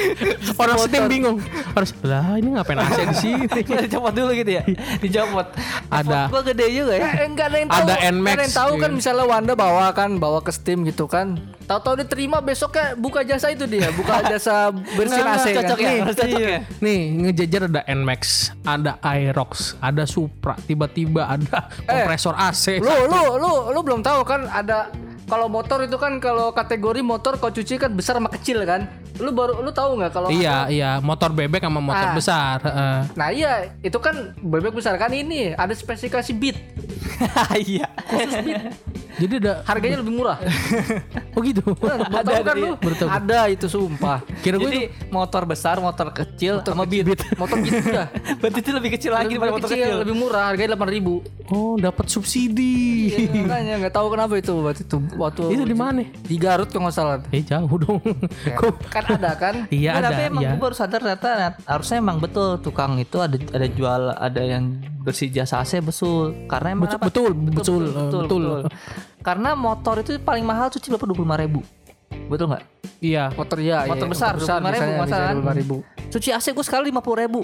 Orang 0.62 0.76
steam 0.82 1.04
bingung. 1.06 1.36
Harus 1.74 1.94
lah 2.02 2.34
ini 2.34 2.58
ngapain 2.58 2.78
AC 2.82 2.98
di 3.06 3.16
sini? 3.16 3.46
Dicopot 3.86 4.10
dulu 4.10 4.32
gitu 4.34 4.50
ya. 4.58 4.62
Dicopot. 4.98 5.46
Ada. 5.86 6.26
Gue 6.26 6.42
gede 6.50 6.66
juga 6.74 6.92
ya. 6.98 7.08
Eh, 7.22 7.26
enggak 7.30 7.46
ada 7.54 7.56
yang 7.62 7.70
tahu. 7.70 7.86
Ada 7.86 7.94
Nmax, 8.10 8.34
ada 8.34 8.42
yang 8.42 8.56
tahu 8.56 8.72
kan 8.78 8.90
iya. 8.90 8.96
misalnya 8.98 9.24
Wanda 9.28 9.52
bawa 9.54 9.86
kan, 9.94 10.10
bawa 10.18 10.38
ke 10.42 10.50
Steam 10.50 10.82
gitu 10.82 11.06
kan. 11.06 11.38
Tahu-tahu 11.68 12.00
diterima 12.00 12.40
besoknya 12.40 12.96
buka 12.96 13.20
jasa 13.22 13.52
itu 13.52 13.68
dia, 13.68 13.92
buka 13.92 14.24
jasa 14.32 14.72
bersihin 14.72 15.26
AC 15.28 15.46
kan. 15.52 15.62
Cocok 15.62 15.78
ya. 15.78 15.90
Cocok 16.10 16.28
ya. 16.40 16.58
Nih 16.80 17.00
ngejajar 17.22 17.62
ada 17.70 17.82
Nmax, 17.86 18.52
ada 18.64 18.92
Aerox, 19.04 19.78
ada 19.78 20.02
Supra, 20.08 20.56
tiba-tiba 20.64 21.28
ada 21.28 21.70
kompresor 21.86 22.34
AC. 22.34 22.82
Lu 22.82 22.94
lu 23.06 23.20
lu 23.38 23.52
lu 23.76 23.80
belum 23.84 24.00
tahu 24.02 24.24
kan 24.26 24.48
ada 24.48 24.90
kalau 25.28 25.46
motor 25.46 25.78
itu 25.80 25.94
kan 25.94 26.16
kalau 26.18 26.50
kategori 26.50 27.00
motor 27.00 27.36
kau 27.36 27.48
cuci 27.48 27.76
kan 27.76 27.92
besar 27.92 28.16
sama 28.16 28.28
kecil 28.30 28.64
kan. 28.64 28.88
Lu 29.16 29.30
baru 29.30 29.60
lu 29.60 29.70
tahu 29.70 29.98
nggak 29.98 30.12
kalau 30.12 30.28
Iya, 30.28 30.66
iya, 30.68 30.90
motor 30.98 31.30
bebek 31.30 31.60
sama 31.60 31.78
Ah. 31.78 31.84
motor 31.84 32.08
besar. 32.12 32.56
heeh. 32.60 32.96
Nah 33.12 33.28
iya 33.28 33.52
itu 33.78 33.98
kan 33.98 34.14
bebek 34.36 34.72
besar 34.72 34.94
kan 34.94 35.10
ini 35.10 35.52
ada 35.52 35.70
spesifikasi 35.70 36.30
beat 36.32 36.56
Iya. 37.60 37.86
Jadi 39.18 39.34
ada 39.42 39.60
harganya 39.64 39.98
lebih 39.98 40.14
murah. 40.14 40.38
Oh 41.34 41.40
gitu. 41.40 41.62
Mau 41.70 42.18
tahu 42.18 42.42
kan 42.42 42.56
lu? 42.56 42.74
Baru 42.76 42.94
tahu. 42.96 43.08
Ada 43.08 43.46
itu 43.46 43.66
sumpah. 43.66 44.18
Kira 44.40 44.58
gue 44.58 44.66
Jadi 44.66 44.82
motor 45.08 45.42
besar, 45.44 45.78
motor 45.78 46.10
kecil, 46.10 46.58
sama 46.60 46.82
beat. 46.82 47.06
Motor 47.32 47.56
beat 47.58 47.78
udah. 47.86 48.06
Berarti 48.36 48.58
itu 48.58 48.70
lebih 48.72 48.90
kecil 48.92 49.12
lagi 49.12 49.34
daripada 49.34 49.46
Lebih 49.48 49.56
motor 49.56 49.70
kecil, 49.70 49.86
kecil. 49.86 49.98
lebih 50.02 50.14
murah 50.16 50.50
harganya 50.50 50.74
delapan 50.74 50.90
ribu. 50.90 51.14
Oh, 51.46 51.74
dapat 51.74 52.10
subsidi. 52.10 53.14
Makanya 53.38 53.78
nggak 53.80 53.94
tahu 53.94 54.06
kenapa 54.10 54.34
itu 54.34 54.50
waktu 54.58 54.82
itu 54.82 54.96
waktu 55.18 55.42
Itu 55.50 55.64
di 55.64 55.74
mana? 55.74 56.00
di 56.06 56.36
Garut 56.36 56.66
kalau 56.66 56.86
nggak 56.86 56.94
salah. 56.94 57.18
Eh 57.28 57.42
jauh 57.42 57.74
dong. 57.74 57.98
Kok- 58.54 58.86
Kan 58.86 59.04
ada 59.10 59.34
kan? 59.34 59.54
Iya 59.70 59.90
ada. 59.94 60.08
tapi 60.08 60.20
emang 60.26 60.42
Iya. 60.42 60.50
gue 60.50 60.60
baru 60.60 60.72
sadar 60.72 61.00
ternyata 61.00 61.28
harusnya 61.64 61.96
emang 61.98 62.16
betul 62.18 62.56
tukang 62.58 62.96
itu 62.96 63.18
ada 63.18 63.34
ada 63.34 63.66
jual 63.66 64.02
ada 64.10 64.40
yang 64.40 64.64
bersih 64.98 65.28
jasa 65.28 65.58
AC 65.58 65.78
betul 65.78 66.32
karena 66.46 66.72
emang 66.72 66.86
Betul, 66.86 66.96
apa? 66.96 67.06
betul, 67.08 67.30
betul, 67.48 67.82
eh, 67.84 68.10
betul. 68.14 68.44
karena 69.20 69.50
motor 69.52 69.98
itu 69.98 70.16
paling 70.18 70.42
mahal 70.42 70.68
cuci 70.68 70.86
berapa 70.88 71.04
dua 71.04 71.16
puluh 71.16 71.36
ribu 71.36 71.60
betul 72.26 72.48
nggak 72.48 72.64
Iya. 72.98 73.30
Motor 73.30 73.62
ya, 73.62 73.86
Motor 73.86 74.06
iya. 74.06 74.10
besar, 74.10 74.32
25.000 74.34 74.58
misalnya, 74.58 74.98
masalah. 74.98 75.30
bisa 75.30 75.62
25.000. 75.62 76.10
cuci 76.10 76.28
AC 76.32 76.46
gue 76.50 76.64
sekali 76.66 76.84
lima 76.88 76.98
puluh 76.98 77.18
ribu 77.20 77.40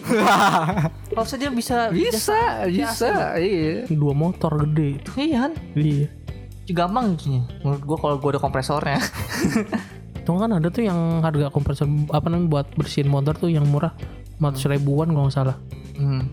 kalau 1.14 1.23
saja 1.25 1.47
bisa 1.49 1.78
Bisa, 1.88 2.66
bisa, 2.66 3.38
iya. 3.38 3.87
Dua 3.87 4.11
motor 4.12 4.66
gede 4.66 4.99
itu. 4.99 5.11
iya 5.14 5.47
kan 5.47 5.52
Iya. 5.75 6.07
Gampang 6.71 7.12
cucinya 7.12 7.42
menurut 7.61 7.83
gue 7.83 7.97
kalau 7.99 8.16
gue 8.16 8.30
ada 8.33 8.40
kompresornya 8.40 8.99
Tuh 10.25 10.40
kan 10.40 10.49
ada 10.49 10.73
tuh 10.73 10.80
yang 10.80 11.21
harga 11.21 11.52
kompresor 11.52 11.85
apa 12.09 12.33
namanya 12.33 12.49
buat 12.49 12.66
bersihin 12.80 13.12
motor 13.12 13.37
tuh 13.37 13.52
yang 13.52 13.68
murah 13.68 13.92
400 14.40 14.73
ribuan 14.73 15.12
kalau 15.12 15.28
nggak 15.28 15.37
salah. 15.37 15.56
hmm. 16.00 16.25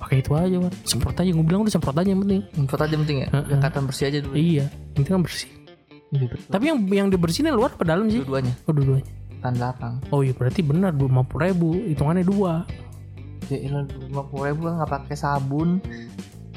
Pakai 0.00 0.24
itu 0.24 0.32
aja 0.32 0.56
kan. 0.64 0.72
Semprot 0.88 1.12
aja 1.12 1.28
gue 1.28 1.44
bilang 1.44 1.60
udah 1.60 1.68
semprot 1.68 1.92
aja 1.92 2.08
yang 2.08 2.24
penting. 2.24 2.40
Info 2.56 2.72
aja 2.74 2.96
penting 2.96 3.18
ya 3.20 3.28
Heeh. 3.28 3.44
kelihatan 3.52 3.82
bersih 3.84 4.04
aja 4.08 4.18
dulu 4.24 4.32
Iya, 4.32 4.64
yang 4.64 4.96
penting 4.96 5.12
kan 5.12 5.22
bersih. 5.28 5.50
Tapi 6.48 6.64
yang 6.64 6.78
yang 6.88 7.08
dibersihin 7.12 7.52
luar 7.52 7.76
apa 7.76 7.84
dalam 7.84 8.08
sih? 8.08 8.24
dua-duanya 8.24 8.54
Oh 8.64 8.72
dua-duanya. 8.72 9.06
tan 9.44 9.52
belakang 9.60 9.94
Oh 10.08 10.24
iya 10.24 10.32
berarti 10.32 10.60
benar 10.64 10.96
50 10.96 11.12
ribu 11.44 11.68
hitungannya 11.84 12.24
dua. 12.24 12.64
ya 13.44 13.60
lima 13.84 14.24
puluh 14.24 14.48
ribu 14.48 14.72
nggak 14.72 14.88
pakai 14.88 15.16
sabun 15.20 15.84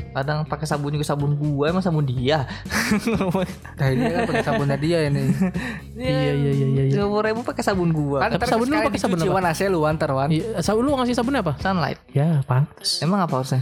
kadang 0.10 0.44
pakai 0.44 0.66
sabun 0.66 0.92
juga 0.92 1.06
sabun 1.06 1.34
gua 1.34 1.70
emang 1.70 1.82
sabun 1.82 2.04
dia 2.04 2.46
Nah 3.78 3.88
ini 3.88 4.04
kan 4.08 4.20
pakai 4.26 4.44
sabunnya 4.44 4.76
dia 4.76 5.06
ini. 5.06 5.30
Iya 5.98 6.10
iya 6.10 6.32
iya 6.32 6.52
iya. 6.54 6.84
iya. 6.86 6.94
lima 6.96 7.08
puluh 7.08 7.26
ribu 7.26 7.40
pakai 7.42 7.62
sabun 7.62 7.90
gua 7.90 8.22
Kan 8.22 8.34
Tapi 8.34 8.46
sabun 8.46 8.68
lu 8.68 8.78
pakai 8.80 9.00
sabun 9.00 9.18
apa? 9.20 9.50
AC 9.50 9.62
lu 9.66 9.82
antar 9.84 10.10
wan. 10.12 10.30
Iya, 10.30 10.62
sabun 10.62 10.84
lu 10.84 10.94
ngasih 10.94 11.14
sabun 11.14 11.36
apa? 11.36 11.58
sunlight 11.58 11.98
Ya, 12.12 12.42
pantas. 12.44 13.00
emang 13.00 13.20
apa 13.20 13.34
harusnya 13.36 13.62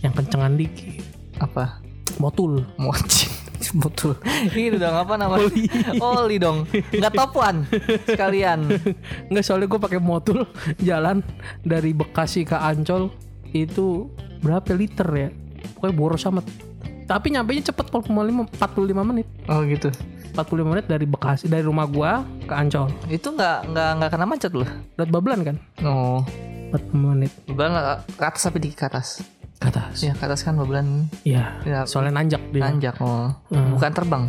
Yang 0.00 0.12
kencengan 0.16 0.54
dikit. 0.54 1.02
apa 1.36 1.78
Motul. 2.16 2.64
mochi 2.76 3.26
Betul. 3.82 4.14
ini 4.52 4.76
dong 4.76 4.94
apa 4.94 5.16
namanya 5.16 5.50
oli, 5.98 6.36
dong 6.36 6.64
nggak 6.70 7.12
topuan 7.12 7.66
sekalian 8.06 8.62
Enggak 9.26 9.42
soalnya 9.42 9.66
gue 9.66 9.80
pakai 9.80 9.98
motul 9.98 10.46
jalan 10.78 11.20
dari 11.60 11.90
Bekasi 11.90 12.42
ke 12.42 12.54
Ancol 12.54 13.10
itu 13.48 14.06
berapa 14.38 14.70
liter 14.70 15.08
ya? 15.10 15.28
Pokoknya 15.76 15.94
boros 15.94 16.24
amat. 16.24 16.44
Tapi 17.04 17.30
nyampe 17.30 17.54
cepet 17.54 17.86
45 17.86 18.10
45 18.50 18.56
menit. 19.04 19.26
oh 19.46 19.62
gitu 19.62 19.92
45 20.34 20.42
menit 20.66 20.84
dari 20.84 21.04
Bekasi 21.04 21.46
dari 21.46 21.62
rumah 21.62 21.86
gua 21.86 22.26
ke 22.42 22.52
Ancol. 22.52 22.90
itu 23.06 23.24
nggak 23.26 23.70
nggak 23.70 23.90
nggak 23.94 24.10
kena 24.10 24.26
macet 24.26 24.52
loh 24.52 24.66
Lihat 24.94 25.08
Bablan 25.08 25.40
kan? 25.42 25.56
oh 25.80 26.20
45 26.72 26.92
menit 26.92 27.30
beban 27.46 27.70
nggak 27.70 27.84
ke 28.10 28.24
atas 28.26 28.42
tapi 28.42 28.58
di 28.58 28.68
ke 28.68 28.84
atas 28.84 29.22
ke 29.54 29.66
atas. 29.66 29.96
ya 29.98 30.12
ke 30.12 30.24
atas 30.24 30.42
kan 30.42 30.56
beban 30.56 31.06
Iya. 31.22 31.62
ya, 31.62 31.80
Soalnya 31.84 32.16
nanjak 32.16 32.42
dia. 32.50 32.60
nanjak 32.60 32.98
oh 32.98 33.30
Hmm. 33.48 33.70
bukan 33.70 33.92
terbang 33.92 34.24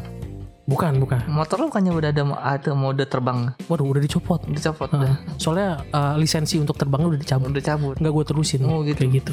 Bukan, 0.63 0.99
bukan. 0.99 1.23
motor 1.27 1.57
lu 1.57 1.71
bukannya 1.71 1.91
udah 1.91 2.11
ada 2.11 2.23
ada 2.37 2.71
mode 2.71 2.99
terbang 3.03 3.55
Waduh, 3.65 3.87
udah 3.87 3.99
dicopot. 3.99 4.43
dicopot 4.45 4.87
Heeh. 4.89 4.99
udah 5.01 5.13
Soalnya 5.35 5.79
eh, 5.81 6.15
lisensi 6.15 6.55
untuk 6.55 6.75
terbang 6.75 7.01
udah 7.01 7.15
dicabut. 7.15 7.49
udah 7.49 7.63
cabut 7.65 7.95
Enggak 7.95 8.11
gue 8.13 8.25
terusin. 8.27 8.61
Oh, 8.63 8.83
gitu. 8.83 8.99
Kayak 9.01 9.11
gitu. 9.17 9.31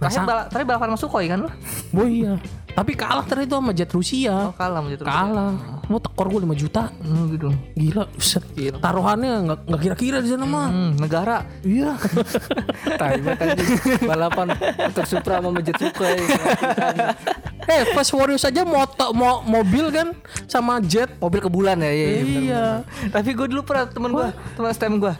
Terakhir 0.00 0.22
bala, 0.24 0.42
terakhir 0.48 0.66
balapan 0.66 0.86
sama 0.90 0.98
Sukhoi 0.98 1.26
kan 1.28 1.38
lu 1.44 1.50
Oh 1.92 2.08
iya. 2.08 2.34
Tapi 2.70 2.94
kalah 2.94 3.26
tadi 3.26 3.44
itu 3.44 3.54
sama 3.58 3.74
jet 3.74 3.90
Rusia. 3.90 4.30
oh 4.46 4.54
kalah 4.54 4.78
sama 4.78 4.88
Jatuh 4.94 5.02
Kalah. 5.04 5.52
Mau 5.90 5.98
tekor 5.98 6.30
gue 6.30 6.40
5 6.46 6.54
juta. 6.54 6.86
oh, 7.02 7.24
gitu 7.26 7.50
Gila, 7.74 8.06
buset. 8.14 8.44
Taruhannya 8.78 9.32
nggak 9.42 9.58
nggak 9.66 9.80
kira-kira 9.82 10.22
di 10.22 10.30
sana 10.30 10.46
mah. 10.46 10.70
hmm, 10.70 10.90
negara 11.02 11.42
Iya. 11.66 11.98
Tai 13.00 13.18
banget 13.18 13.42
anjing. 13.42 13.68
Balapan 14.06 14.46
motor 14.54 15.04
Supra 15.04 15.42
sama 15.42 15.58
Jet 15.60 15.76
Sukhoi. 15.76 16.14
eh, 17.74 17.82
Fast 17.90 18.14
Warriors 18.14 18.46
aja 18.46 18.62
moto 18.62 19.06
mo, 19.12 19.42
mobil 19.42 19.90
kan 19.90 20.14
sama 20.46 20.78
jet. 20.78 21.10
Mobil 21.18 21.42
ke 21.42 21.50
bulan 21.50 21.82
ya, 21.82 21.90
iya. 21.90 22.06
iya, 22.06 22.22
bener. 22.22 22.40
Iya. 22.40 22.64
tapi 23.10 23.34
gue 23.34 23.46
dulu 23.50 23.62
pernah 23.66 23.84
temen 23.90 24.10
gue 24.14 24.26
teman 24.54 24.70
STM 24.70 24.96
gue 25.02 25.14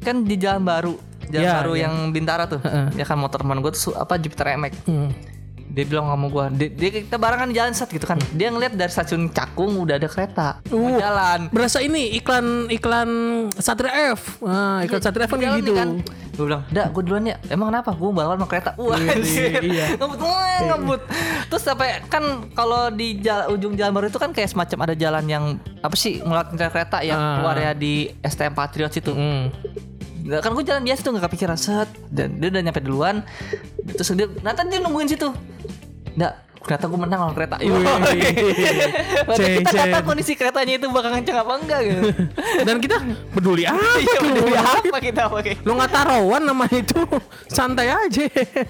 kan 0.00 0.16
di 0.20 0.36
jalan 0.36 0.64
baru 0.64 0.94
jalan 1.26 1.42
Ya, 1.42 1.52
baru 1.58 1.72
ya. 1.72 1.80
yang 1.82 1.94
Bintara 2.10 2.44
tuh 2.44 2.58
Heeh. 2.58 2.86
ya 2.94 3.04
kan 3.04 3.16
motor 3.16 3.40
teman 3.40 3.58
gue 3.58 3.70
tuh 3.70 3.92
apa 3.92 4.14
Jupiter 4.16 4.54
MX 4.54 4.74
Hmm. 4.84 5.10
dia 5.66 5.84
bilang 5.84 6.06
sama 6.06 6.26
gue 6.26 6.44
dia, 6.54 6.68
dia 6.70 6.90
kita 7.02 7.16
barengan 7.16 7.46
di 7.46 7.56
jalan 7.56 7.72
set 7.72 7.88
gitu 7.88 8.04
kan 8.04 8.14
dia 8.30 8.46
ngeliat 8.46 8.72
dari 8.72 8.86
stasiun 8.88 9.26
Cakung 9.28 9.74
udah 9.76 9.96
ada 9.96 10.06
kereta 10.06 10.62
mau 10.68 10.86
Uh. 10.86 10.96
jalan 10.96 11.50
Berasa 11.50 11.78
ini 11.78 12.14
iklan 12.14 12.46
iklan 12.68 13.10
Satria 13.54 14.12
F. 14.12 14.38
Nah, 14.40 14.82
iklan 14.82 15.00
Satria 15.00 15.24
F 15.24 15.30
kan 15.30 15.38
kayak 15.38 15.60
gitu. 15.60 15.74
kan. 15.74 15.98
Gue 16.34 16.44
bilang, 16.44 16.62
"Dak, 16.68 16.90
gue 16.90 17.02
duluan 17.04 17.22
ya." 17.24 17.38
Emang 17.46 17.70
kenapa? 17.70 17.90
Gue 17.92 18.10
balapan 18.10 18.36
sama 18.36 18.48
kereta. 18.48 18.70
Wah, 18.76 18.98
anjir. 18.98 19.62
iya. 19.64 19.94
Ngebut, 19.94 20.18
wah, 20.18 20.58
ngebut. 20.64 21.00
Terus 21.46 21.62
sampai 21.62 22.02
kan 22.04 22.22
kalau 22.50 22.90
di 22.90 23.18
jala- 23.18 23.46
ujung 23.48 23.74
jalan 23.74 23.92
baru 23.92 24.06
itu 24.08 24.18
kan 24.18 24.30
kayak 24.30 24.46
semacam 24.48 24.78
ada 24.84 24.94
jalan 24.96 25.24
yang 25.24 25.44
apa 25.78 25.94
sih 25.94 26.18
ngelatin 26.18 26.58
kereta 26.60 26.98
yang 27.00 27.14
Ah. 27.16 27.34
keluar 27.38 27.56
ya 27.56 27.70
di 27.72 27.94
STM 28.20 28.50
Patriot 28.52 28.90
situ. 28.90 29.10
Hmm. 29.10 29.54
Nah, 30.24 30.40
kan 30.40 30.56
gue 30.56 30.64
jalan 30.64 30.82
biasa 30.88 31.00
tuh 31.04 31.10
gak 31.20 31.24
kepikiran 31.28 31.58
set 31.60 31.88
dan 32.08 32.40
dia 32.40 32.48
udah 32.48 32.62
nyampe 32.64 32.80
duluan. 32.80 33.20
Terus 33.92 34.08
dia, 34.16 34.26
nah 34.40 34.56
dia 34.56 34.80
nungguin 34.80 35.08
situ. 35.12 35.28
Nggak, 36.16 36.32
ternyata 36.64 36.84
gue 36.88 36.98
menang 36.98 37.20
lawan 37.20 37.34
kereta. 37.36 37.56
Iya. 37.60 37.76
Padahal 39.28 39.50
kita 39.60 39.70
nggak 39.70 39.88
tahu 39.92 40.02
kondisi 40.08 40.32
keretanya 40.32 40.74
itu 40.80 40.86
bakal 40.88 41.10
kenceng 41.12 41.36
apa 41.36 41.52
enggak 41.60 41.80
gitu. 41.84 42.00
Dan 42.66 42.76
kita 42.80 42.96
peduli 43.36 43.62
apa? 43.68 43.90
Iya, 44.00 44.18
peduli 44.24 44.56
apa 44.56 44.96
kita 44.98 45.22
pakai. 45.28 45.52
Lo 45.60 45.76
nggak 45.76 45.92
taruhan 45.92 46.42
nama 46.42 46.64
itu 46.72 47.00
santai 47.52 47.92
aja. 47.92 48.24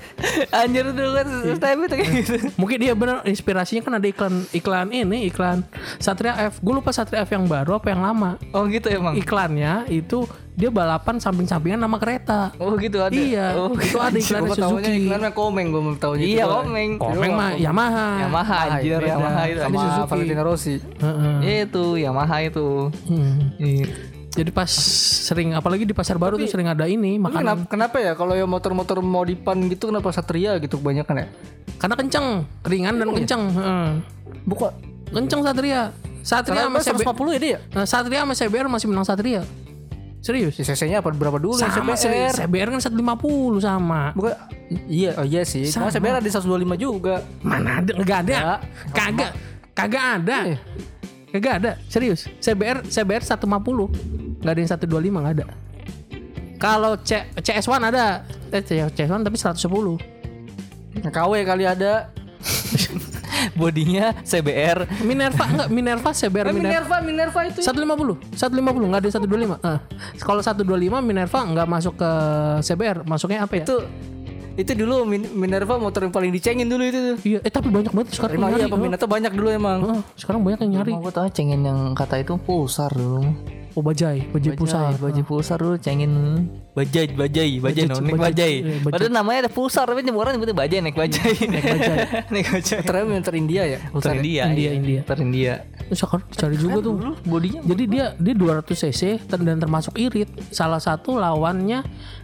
Anjir 0.58 0.90
dulu 0.90 1.10
kan 1.14 1.28
STM 1.54 1.78
itu 1.86 1.94
kayak 1.94 2.10
gitu. 2.18 2.34
Mungkin 2.58 2.78
dia 2.82 2.92
bener 2.98 3.16
inspirasinya 3.30 3.82
kan 3.86 3.94
ada 4.02 4.06
iklan 4.10 4.34
iklan 4.50 4.90
ini 4.90 5.30
iklan 5.30 5.62
Satria 6.02 6.34
F. 6.50 6.58
Gue 6.58 6.74
lupa 6.74 6.90
Satria 6.90 7.22
F 7.22 7.30
yang 7.30 7.46
baru 7.46 7.78
apa 7.78 7.94
yang 7.94 8.02
lama. 8.02 8.42
Oh 8.50 8.66
gitu 8.66 8.90
emang. 8.90 9.14
Iklannya 9.14 9.86
itu 9.86 10.26
dia 10.54 10.70
balapan 10.70 11.18
samping-sampingan 11.18 11.82
sama 11.82 11.98
kereta. 11.98 12.54
Oh 12.62 12.78
gitu 12.78 13.02
ada. 13.02 13.10
Iya, 13.10 13.58
Oh, 13.58 13.74
itu 13.74 13.98
ada 13.98 14.14
iklan 14.14 14.42
Suzuki. 14.48 14.92
iklannya 15.02 15.30
komeng 15.34 15.74
gue 15.74 15.82
mau 15.82 15.94
taunya 15.98 16.22
Iya 16.22 16.46
gitu. 16.46 16.54
komeng. 16.54 16.90
Komeng 16.94 17.32
mah 17.34 17.50
Yamaha. 17.58 18.06
Yamaha 18.22 18.56
anjir 18.70 19.02
beda. 19.02 19.10
Yamaha 19.18 19.42
itu. 19.50 19.60
sama 19.60 19.76
Suzuki. 19.76 20.10
Valentino 20.14 20.42
Rossi. 20.46 20.74
Heeh. 20.78 21.66
Itu 21.66 21.84
Yamaha 21.98 22.36
itu. 22.40 22.66
Hmm. 23.10 23.58
Iya. 23.58 23.86
Jadi 24.34 24.50
pas 24.50 24.70
sering 25.26 25.54
apalagi 25.54 25.86
di 25.86 25.94
pasar 25.94 26.18
baru 26.18 26.34
tuh 26.34 26.46
sering 26.46 26.66
ada 26.66 26.86
ini 26.86 27.18
Tapi 27.18 27.22
makanan. 27.22 27.42
Kenapa, 27.42 27.62
kenapa 27.70 27.96
ya 28.02 28.12
kalau 28.14 28.34
yang 28.34 28.50
motor-motor 28.50 28.98
modifan 28.98 29.66
gitu 29.66 29.90
kenapa 29.90 30.10
Satria 30.10 30.58
gitu 30.58 30.78
kebanyakan 30.78 31.22
ya? 31.22 31.26
Karena 31.78 31.94
kenceng, 31.94 32.26
ringan 32.62 32.94
dan 32.98 33.10
kenceng. 33.10 33.42
Heeh. 33.50 33.86
Bukan. 34.46 34.70
Kenceng 35.10 35.42
Satria. 35.42 35.90
Satria 36.24 36.66
sama 36.66 36.78
Karena 36.78 36.94
CB 36.94 37.00
150 37.10 37.34
ya 37.34 37.38
dia? 37.38 37.58
Nah, 37.74 37.84
Satria 37.84 38.20
sama 38.22 38.34
CBR 38.34 38.66
masih 38.66 38.86
menang 38.88 39.06
Satria. 39.06 39.42
Serius? 40.24 40.56
Si 40.56 40.64
CC-nya 40.64 41.04
apa 41.04 41.12
berapa 41.12 41.36
dulu 41.36 41.52
Sama 41.60 41.92
CBR? 41.92 42.32
CBR 42.32 42.68
kan 42.72 42.80
150 42.80 43.60
sama. 43.60 44.16
Bukan 44.16 44.32
Iya, 44.88 45.20
oh 45.20 45.26
iya 45.28 45.44
sih. 45.44 45.68
Sama 45.68 45.92
Sama. 45.92 46.00
CBR 46.00 46.24
ada 46.24 46.28
125 46.32 46.80
juga. 46.80 47.20
Mana 47.44 47.84
ada? 47.84 47.92
Enggak 47.92 48.18
ada. 48.24 48.32
Ya. 48.32 48.54
Kagak. 48.96 49.30
Kagak 49.76 50.04
ada. 50.16 50.36
Eh. 50.56 50.58
Kagak 51.28 51.54
ada. 51.60 51.72
Serius. 51.92 52.24
CBR 52.40 52.88
CBR 52.88 53.20
150. 53.20 54.40
Enggak 54.40 54.52
ada 54.56 54.60
yang 54.64 54.70
125 54.72 55.20
enggak 55.20 55.34
ada. 55.36 55.46
Kalau 56.56 56.96
C, 57.04 57.20
CS1 57.44 57.92
ada. 57.92 58.24
Eh, 58.48 58.64
CS1 58.64 59.20
tapi 59.20 59.36
110. 59.36 60.00
Nah, 61.04 61.12
KW 61.12 61.32
kali 61.44 61.68
ada. 61.68 62.08
Bodinya 63.52 64.16
CBR. 64.22 64.78
Minerva 65.02 65.44
enggak 65.44 65.68
Minerva 65.68 66.10
CBR 66.10 66.46
Eh, 66.46 66.52
Minerva. 66.52 66.72
Minerva, 66.72 66.96
Minerva 67.02 67.40
itu. 67.44 67.60
150 67.60 68.16
150 68.32 68.56
nggak 68.86 69.00
ada 69.00 69.10
125 69.10 69.56
Ah. 69.60 69.78
kalau 70.18 70.40
125 70.40 70.64
Minerva 71.00 71.38
nggak 71.42 71.66
masuk 71.66 71.94
ke 71.94 72.10
CBR 72.60 73.04
masuknya 73.04 73.40
apa 73.40 73.54
ya 73.54 73.64
Itu 73.64 73.76
itu 74.54 74.72
dulu 74.76 75.02
Min- 75.02 75.34
Minerva 75.34 75.74
motor 75.76 76.00
yang 76.00 76.12
paling 76.12 76.30
dicengin 76.30 76.64
dulu 76.64 76.82
itu 76.82 76.94
tuh. 76.94 77.16
iya 77.24 77.38
eh 77.40 77.50
tapi 77.50 77.68
banyak 77.68 77.90
banget 77.90 78.14
sekarang 78.14 78.38
Emang 78.38 78.50
iya 78.54 78.66
peminatnya 78.66 79.08
banyak 79.08 79.32
dulu 79.32 79.48
emang. 79.50 79.78
Oh, 79.82 80.00
sekarang 80.14 80.40
banyak 80.40 80.62
yang 80.62 80.72
nyari 80.74 80.92
Mau 80.92 81.02
gue 81.02 81.12
tau 81.12 81.26
cengin 81.26 81.60
yang 81.60 81.90
kata 81.92 82.22
itu 82.22 82.38
pulsar 82.38 82.88
dong. 82.90 83.34
Oh 83.74 83.82
bajai 83.82 84.30
bajai 84.30 84.54
pulsar 84.54 84.94
Bajai 84.94 85.22
pulsar 85.22 85.58
dulu 85.58 85.74
cengin 85.76 86.12
bajai 86.72 87.10
bajai 87.10 87.58
bajai 87.58 87.58
Bajai, 87.58 87.84
no, 87.86 87.94
naik 87.98 88.14
bajai. 88.14 88.24
bajai. 88.24 88.54
Iya, 88.54 88.74
bajai. 88.78 88.92
Padahal 88.94 89.12
namanya 89.12 89.38
ada 89.40 89.50
pulsar 89.50 89.84
tapi 89.84 90.00
nyebut 90.00 90.20
orang 90.20 90.32
nyebutnya 90.34 90.56
bajai 90.56 90.78
naik 90.80 90.94
bajai. 90.94 91.32
Naik 91.44 91.64
bajai. 91.64 91.96
naik 92.32 92.46
bajai. 92.48 92.78
Ternyata 92.80 93.06
motor 93.08 93.34
India 93.34 93.62
ya. 93.64 93.78
Pulsar 93.88 94.14
India. 94.16 94.42
India, 94.46 94.62
iya. 94.64 94.70
India. 94.72 95.00
Pulsar 95.02 95.20
India. 95.20 95.52
Terus 95.84 95.98
sekarang 96.00 96.26
cari 96.30 96.56
juga 96.56 96.78
tuh 96.80 96.94
Bodinya 97.24 97.60
jadi 97.64 97.82
dia 97.84 98.04
dia 98.16 98.34
200 98.34 98.72
cc 98.74 99.02
ter- 99.20 99.42
dan 99.42 99.58
termasuk 99.58 99.94
irit 99.96 100.26
salah 100.48 100.78
satu 100.78 101.14
lawannya 101.14 101.82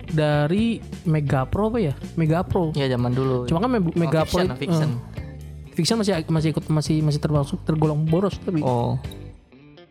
dari 0.09 0.79
Mega 1.05 1.45
Pro 1.45 1.69
apa 1.69 1.79
ya 1.79 1.95
Mega 2.15 2.41
Pro 2.41 2.73
ya 2.73 2.87
zaman 2.87 3.11
dulu. 3.11 3.45
cuma 3.45 3.61
kan 3.61 3.71
Me- 3.71 3.95
Mega 3.95 4.23
Pro 4.23 4.41
fiction, 4.41 4.47
itu- 4.49 4.61
fiction. 4.61 4.91
eh, 4.91 5.29
Fiction 5.71 5.97
masih 5.97 6.13
masih 6.27 6.49
ikut 6.51 6.65
masih 6.67 6.97
masih 7.01 7.21
termasuk 7.21 7.59
tergolong 7.63 8.03
boros 8.03 8.35
tapi 8.39 8.59
Oh. 8.61 8.99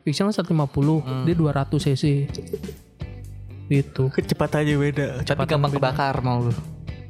Fiction 0.10 0.26
150 0.26 0.50
dia 1.30 1.36
200 1.38 1.70
cc 1.86 2.04
gitu 3.70 4.10
Kecepatannya 4.10 4.76
beda. 4.76 5.08
Tapi 5.22 5.46
gampang 5.46 5.70
kebakar 5.72 6.16
mau 6.20 6.42
lu. 6.42 6.54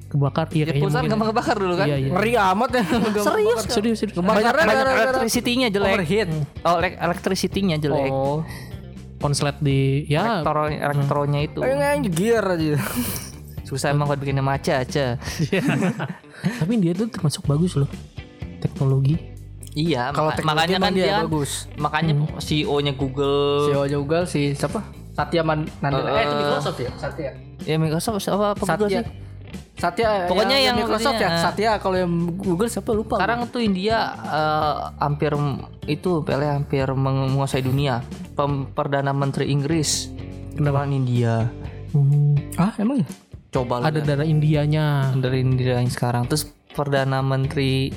kebakar 0.09 0.49
iya 0.51 0.65
Ya 0.65 0.81
mungkin. 0.81 1.05
gampang 1.05 1.29
kebakar 1.31 1.55
dulu 1.55 1.77
kan? 1.77 1.85
iya 1.85 1.95
iya 1.95 2.09
Ngeri 2.11 2.33
amat 2.35 2.69
ya. 2.75 2.83
Serius? 3.29 3.61
serius 3.69 3.97
serius 4.01 4.17
Banyak, 4.17 4.41
Karena- 4.41 4.65
banyak 4.65 4.87
electricity-nya 4.89 5.67
jelek. 5.69 5.93
Overheat. 5.95 6.29
Oh, 6.65 6.77
electricity-nya 6.81 7.77
jelek. 7.77 8.11
Oh. 8.11 8.41
konslet 9.19 9.59
di 9.59 10.07
ya 10.07 10.39
Elektro 10.39 10.65
elektronya 10.65 11.39
itu. 11.43 11.59
Ayo 11.59 11.75
nggak 11.75 12.07
gear 12.09 12.43
aja. 12.55 12.79
Susah 13.67 13.91
emang 13.91 14.07
buat 14.07 14.17
bikinnya 14.17 14.41
maca 14.41 14.81
aja. 14.81 15.19
tapi 16.59 16.73
dia 16.79 16.95
tuh 16.95 17.05
termasuk 17.05 17.43
bagus 17.45 17.75
loh 17.75 17.87
teknologi 18.59 19.19
Iya, 19.71 20.09
Kalau 20.09 20.33
maka- 20.33 20.41
makanya 20.43 20.77
kan 20.79 20.91
dia 20.91 21.05
dia 21.05 21.17
bagus. 21.21 21.69
Makanya 21.75 22.13
CEO-nya 22.37 22.93
Google. 22.93 23.69
CEO 23.69 23.85
juga 23.87 24.25
si 24.25 24.51
siapa? 24.51 24.81
Satya 25.13 25.41
Man 25.41 25.69
Nandela. 25.79 26.09
Eh, 26.09 26.15
Eh, 26.15 26.23
itu 26.23 26.35
Microsoft 26.35 26.79
ya? 26.79 26.91
Satya. 26.95 27.29
Ya 27.61 27.75
Microsoft 27.75 28.23
apa 28.25 28.45
apa 28.51 28.63
Google 28.65 28.89
Satya. 28.89 29.01
sih? 29.01 29.27
Satya 29.75 30.07
Pokoknya 30.27 30.57
yang 30.59 30.75
Microsoft 30.75 31.15
ya. 31.15 31.27
ininya. 31.27 31.39
Satya 31.39 31.69
kalau 31.77 31.95
yang 31.95 32.11
Google 32.35 32.67
siapa 32.67 32.91
lupa. 32.91 33.15
Sekarang 33.15 33.47
tuh 33.47 33.59
India 33.59 33.97
eh, 34.17 34.75
hampir 34.97 35.31
itu 35.85 36.19
PLE 36.19 36.47
hampir 36.49 36.85
menguasai 36.85 37.61
dunia. 37.61 38.03
Pem- 38.33 38.67
Perdana 38.67 39.11
Menteri 39.11 39.47
Inggris 39.47 40.11
Kenapa? 40.51 40.83
India. 40.85 41.47
Hmm. 41.89 42.35
Ah, 42.55 42.75
emang 42.75 42.99
ya? 42.99 43.07
Coba 43.49 43.79
ada 43.81 43.97
darah 43.97 44.23
Indianya. 44.23 45.15
dari 45.15 45.41
Indira 45.41 45.77
yang 45.77 45.87
sekarang. 45.87 46.27
Terus 46.27 46.45
perdana 46.69 47.19
menteri 47.19 47.89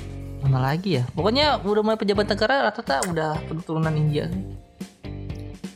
mana 0.43 0.59
lagi 0.59 0.99
ya? 0.99 1.03
Pokoknya 1.15 1.63
udah 1.63 1.81
mulai 1.81 1.97
pejabat 1.97 2.27
negara 2.27 2.67
rata-rata 2.67 3.07
udah 3.07 3.31
keturunan 3.47 3.95
India. 3.95 4.27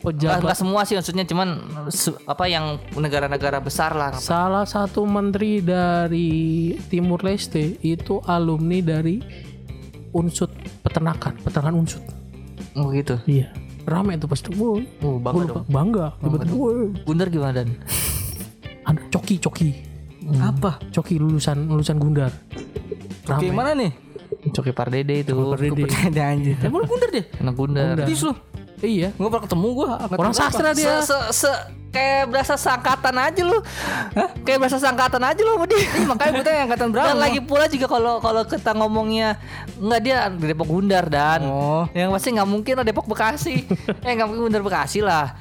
Pejabat 0.04 0.44
nggak 0.44 0.60
semua 0.60 0.84
sih 0.84 0.96
maksudnya 1.00 1.24
cuman 1.24 1.58
apa 2.28 2.46
yang 2.52 2.78
negara-negara 2.94 3.64
besar 3.64 3.96
lah. 3.96 4.12
Salah 4.20 4.68
satu 4.68 5.08
menteri 5.08 5.64
dari 5.64 6.76
Timur 6.92 7.24
Leste 7.24 7.80
itu 7.82 8.20
alumni 8.28 8.84
dari 8.84 9.24
unsut 10.12 10.52
peternakan, 10.84 11.40
peternakan 11.44 11.76
unsut. 11.82 12.04
Oh 12.78 12.94
gitu. 12.94 13.18
Iya. 13.26 13.50
Rame 13.88 14.20
itu 14.20 14.28
pasti. 14.28 14.52
Woi. 14.52 14.84
Oh, 15.00 15.16
bangga 15.18 15.44
lupa. 15.48 15.52
dong. 15.64 15.66
Bangga. 15.72 16.08
Tiba-tiba. 16.20 16.56
Gundar 17.08 17.28
gimana 17.32 17.52
dan? 17.64 17.72
Ada 18.84 19.00
coki 19.12 19.36
coki. 19.40 19.70
Apa? 20.44 20.80
Coki 20.92 21.16
lulusan 21.16 21.72
lulusan 21.72 21.96
Gundar. 21.96 22.32
Oke, 23.28 23.52
mana 23.52 23.76
nih? 23.76 23.92
Coki 24.28 24.72
Pardede 24.72 25.24
itu. 25.24 25.34
Pardede. 25.34 25.84
Ada 25.88 26.22
anjir. 26.32 26.56
Emang 26.62 26.84
gundar 26.84 27.10
deh. 27.12 27.26
Anak 27.40 27.54
Gundar. 27.56 27.96
Dis 28.04 28.22
lu. 28.22 28.34
Iya. 28.78 29.10
Gua 29.18 29.34
pernah 29.34 29.46
ketemu 29.50 29.68
gua. 29.74 29.90
Orang 30.14 30.34
sastra 30.38 30.70
dia. 30.70 31.02
se, 31.02 31.18
se, 31.34 31.50
kayak 31.90 32.30
berasa 32.30 32.54
seangkatan 32.54 33.16
aja 33.18 33.42
lu. 33.42 33.58
Hah? 34.14 34.30
Kayak 34.46 34.60
berasa 34.62 34.78
seangkatan 34.78 35.18
aja 35.18 35.42
lu 35.42 35.52
sama 35.58 35.66
dia. 35.66 35.82
Makanya 36.06 36.32
gue 36.32 36.46
tanya 36.46 36.62
angkatan 36.70 36.88
berapa? 36.94 37.08
Dan 37.10 37.18
lagi 37.18 37.40
pula 37.42 37.66
juga 37.66 37.88
kalau 37.90 38.22
kalau 38.22 38.46
kita 38.46 38.72
ngomongnya 38.78 39.42
enggak 39.82 40.02
dia 40.06 40.16
di 40.30 40.46
Depok 40.46 40.70
Gundar 40.70 41.10
dan 41.10 41.42
Oh. 41.50 41.90
yang 41.98 42.14
pasti 42.14 42.38
nggak 42.38 42.46
mungkin 42.46 42.74
lah 42.78 42.86
Depok 42.86 43.10
Bekasi. 43.10 43.66
eh 44.06 44.12
nggak 44.14 44.28
mungkin 44.30 44.44
Gundar 44.46 44.62
Bekasi 44.62 45.02
lah. 45.02 45.34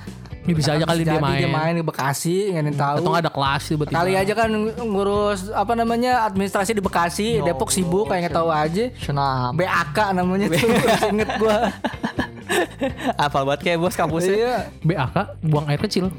Ya, 0.46 0.54
bisa 0.54 0.70
aja 0.78 0.87
kali 0.87 1.02
dia 1.02 1.18
main. 1.18 1.42
Dia 1.42 1.50
main 1.50 1.74
di 1.74 1.82
Bekasi, 1.82 2.54
nggak 2.54 2.62
ada 2.62 2.70
yang 2.70 2.78
tahu. 2.78 2.96
Atau 3.02 3.12
ada 3.12 3.30
kelas 3.30 3.62
tiba-tiba. 3.66 3.98
Kali 3.98 4.12
aja 4.14 4.32
kan 4.32 4.50
ngurus 4.78 5.50
apa 5.50 5.74
namanya 5.74 6.22
administrasi 6.22 6.70
di 6.70 6.82
Bekasi, 6.82 7.42
Depok 7.42 7.74
sibuk 7.74 8.06
kayak 8.06 8.30
nggak 8.30 8.37
tahu 8.38 8.48
aja. 8.48 8.85
Senam. 8.96 9.50
BAK 9.52 9.98
namanya 10.14 10.46
tuh 10.48 10.62
inget 11.12 11.30
gua. 11.37 11.66
Apal 13.26 13.42
banget 13.42 13.61
kayak 13.66 13.78
bos 13.82 13.98
kampusnya. 13.98 14.35
Iya. 14.38 14.56
BAK 14.80 15.16
buang 15.42 15.66
air 15.66 15.82
kecil. 15.82 16.14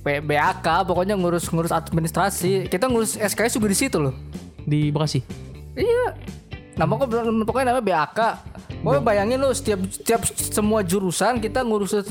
BAK 0.00 0.66
pokoknya 0.84 1.16
ngurus 1.16 1.48
ngurus 1.48 1.72
administrasi. 1.72 2.68
Kita 2.68 2.88
ngurus 2.88 3.16
SKS 3.16 3.56
juga 3.56 3.68
di 3.68 3.76
situ 3.76 3.96
loh. 4.00 4.14
di 4.64 4.88
Bekasi. 4.88 5.20
Iya. 5.76 6.16
Nama 6.74 6.90
kok 6.90 7.06
pokoknya 7.46 7.66
namanya 7.70 7.84
BAK. 7.84 8.18
Pokoknya 8.82 9.00
bayangin 9.00 9.38
lu 9.38 9.48
setiap 9.48 9.80
setiap 9.86 10.20
semua 10.28 10.82
jurusan 10.82 11.38
kita 11.38 11.62
ngurus 11.62 12.04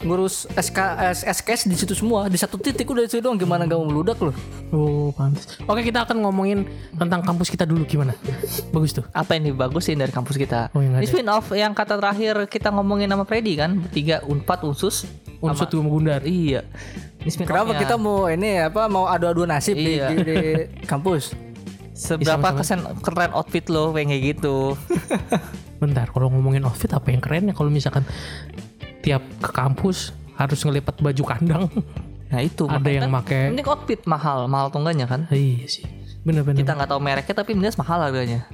ngurus 0.00 0.46
SKS 0.52 1.26
SKS 1.26 1.60
di 1.66 1.74
situ 1.74 1.92
semua 1.92 2.30
di 2.30 2.36
satu 2.36 2.54
titik 2.54 2.86
udah 2.86 3.02
di 3.02 3.10
situ 3.10 3.18
doang 3.18 3.34
gimana 3.34 3.66
gak 3.66 3.74
mau 3.74 3.88
meludak 3.88 4.20
lu. 4.20 4.30
Oh, 4.70 5.10
pantas. 5.10 5.58
Oke, 5.64 5.82
kita 5.82 6.06
akan 6.06 6.22
ngomongin 6.22 6.68
tentang 6.94 7.18
kampus 7.20 7.50
kita 7.50 7.66
dulu 7.66 7.82
gimana? 7.82 8.14
Bagus 8.70 8.94
tuh. 8.94 9.04
Apa 9.10 9.34
yang 9.34 9.50
dibagusin 9.50 9.98
dari 9.98 10.14
kampus 10.14 10.38
kita? 10.38 10.70
Oh, 10.70 10.78
Ini 10.78 11.02
spin 11.02 11.26
off 11.26 11.50
yang 11.50 11.74
kata 11.74 11.98
terakhir 11.98 12.46
kita 12.46 12.70
ngomongin 12.70 13.10
sama 13.10 13.26
Freddy 13.26 13.58
kan, 13.58 13.82
bertiga 13.82 14.22
Unpad 14.22 14.62
Unsus. 14.62 15.08
Unsur 15.40 15.66
tuh 15.66 15.80
Gundar. 15.80 16.22
Iya. 16.22 16.62
Ini 17.20 17.42
Kenapa 17.42 17.74
kita 17.74 17.96
mau 17.96 18.28
ini 18.28 18.60
apa 18.62 18.86
mau 18.86 19.08
adu-adu 19.08 19.48
nasib 19.48 19.74
di- 19.74 19.96
Iya. 19.98 20.06
di, 20.12 20.20
di 20.22 20.38
kampus? 20.86 21.49
Seberapa 22.00 22.40
Sama-sama. 22.40 22.60
kesen 22.64 22.80
keren 23.04 23.32
outfit 23.36 23.66
lo 23.68 23.92
kayak 23.92 24.08
gitu. 24.34 24.72
Bentar, 25.82 26.08
kalau 26.08 26.32
ngomongin 26.32 26.64
outfit 26.64 26.88
apa 26.88 27.12
yang 27.12 27.20
keren 27.20 27.44
ya 27.46 27.54
kalau 27.54 27.68
misalkan 27.68 28.08
tiap 29.00 29.20
ke 29.40 29.50
kampus 29.50 30.16
harus 30.34 30.60
ngelipat 30.60 30.96
baju 30.98 31.22
kandang. 31.26 31.64
Nah 32.30 32.40
itu 32.40 32.64
Ada 32.64 32.78
makanya 32.78 32.94
yang 32.94 33.04
kan 33.04 33.12
make- 33.12 33.52
Ini 33.52 33.62
outfit 33.66 34.00
mahal, 34.06 34.38
mahal 34.46 34.68
atau 34.68 34.80
enggaknya 34.80 35.04
kan? 35.04 35.28
iya 35.30 35.66
sih. 35.66 35.84
Bener-bener. 36.20 36.60
Kita 36.60 36.72
nggak 36.72 36.88
tahu 36.88 37.00
mereknya 37.00 37.34
tapi 37.34 37.52
jelas 37.54 37.76
mahal 37.76 38.00
harganya. 38.00 38.48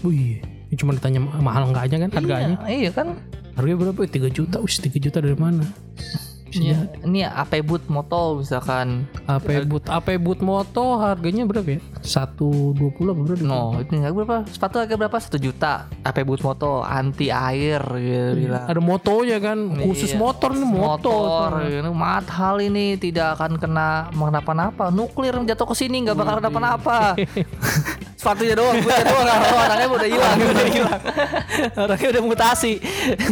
Wih, 0.00 0.40
ini 0.40 0.74
cuma 0.74 0.92
ditanya 0.92 1.20
mahal 1.20 1.68
enggaknya 1.68 2.04
kan 2.04 2.10
harganya. 2.14 2.56
Iya, 2.64 2.76
iya 2.78 2.90
kan? 2.90 3.20
Harganya 3.52 3.78
berapa? 3.82 4.00
3 4.04 4.28
juta. 4.28 4.56
Wih, 4.58 4.72
3 4.72 4.96
juta 4.98 5.18
dari 5.20 5.36
mana? 5.36 5.64
Iya. 6.52 6.78
Ini 7.02 7.24
AP 7.26 7.62
boot 7.62 7.88
moto 7.88 8.38
misalkan. 8.38 9.08
AP 9.24 9.64
boot 9.64 9.84
AP 9.86 10.16
boot 10.16 10.40
moto 10.40 10.96
harganya 10.96 11.42
berapa 11.42 11.76
ya? 11.76 11.80
120 12.02 12.76
apa 13.08 13.20
berapa? 13.22 13.42
No, 13.42 13.78
itu 13.78 13.94
nggak 13.94 14.12
berapa? 14.12 14.36
Sepatu 14.46 14.76
harga 14.76 14.94
berapa? 14.94 15.16
Satu 15.16 15.36
juta. 15.36 15.88
AP 16.02 16.22
boot 16.22 16.42
moto 16.42 16.80
anti 16.80 17.28
air 17.28 17.80
gitu 17.80 18.30
bilang. 18.36 18.64
Ada 18.68 18.80
motonya 18.80 19.38
kan, 19.38 19.58
khusus 19.80 20.12
Iya. 20.12 20.20
motor 20.20 20.50
nih 20.52 20.66
moto. 20.66 21.08
motor 21.08 21.50
ini 21.62 21.88
mahal 21.88 22.56
ini 22.58 22.96
tidak 22.96 23.36
akan 23.36 23.56
kena 23.56 23.88
kenapa-napa 24.12 24.90
nuklir 24.90 25.34
jatuh 25.42 25.64
ke 25.64 25.74
sini 25.74 26.04
nggak 26.04 26.16
bakal 26.16 26.34
kenapa-napa 26.38 27.16
Sepatunya 28.22 28.54
doang, 28.54 28.78
punya 28.78 29.02
doang. 29.02 29.26
Orangnya 29.66 29.86
udah 29.90 30.06
hilang, 30.08 30.36
udah 30.38 30.66
hilang. 30.70 31.00
orangnya 31.74 32.08
udah 32.14 32.22
mutasi 32.22 32.72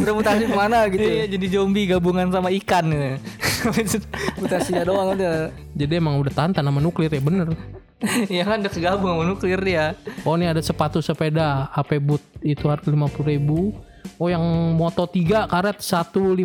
Udah 0.03 0.15
mutasi 0.19 0.43
ke 0.45 0.55
mana 0.55 0.79
gitu. 0.91 1.07
iya 1.07 1.25
jadi 1.31 1.47
zombie 1.47 1.87
gabungan 1.87 2.27
sama 2.27 2.51
ikan 2.59 2.91
Mutasinya 4.35 4.83
doang 4.83 5.15
udah. 5.15 5.55
Jadi 5.79 5.93
emang 5.95 6.19
udah 6.19 6.33
tantan 6.35 6.67
sama 6.67 6.83
nuklir 6.83 7.07
ya 7.07 7.23
bener. 7.23 7.55
ya 8.33 8.43
kan 8.43 8.65
udah 8.65 8.73
kegabung 8.73 9.13
sama 9.13 9.25
nuklir 9.29 9.61
dia 9.61 9.93
Oh 10.25 10.33
ini 10.33 10.49
ada 10.49 10.65
sepatu 10.65 10.99
sepeda 10.99 11.69
AP 11.71 12.01
boot 12.01 12.25
itu 12.41 12.67
harga 12.67 12.89
50 12.89 12.99
ribu. 13.23 13.77
Oh 14.17 14.27
yang 14.27 14.41
Moto 14.75 15.05
3 15.05 15.45
karet 15.47 15.79
159. 15.79 16.41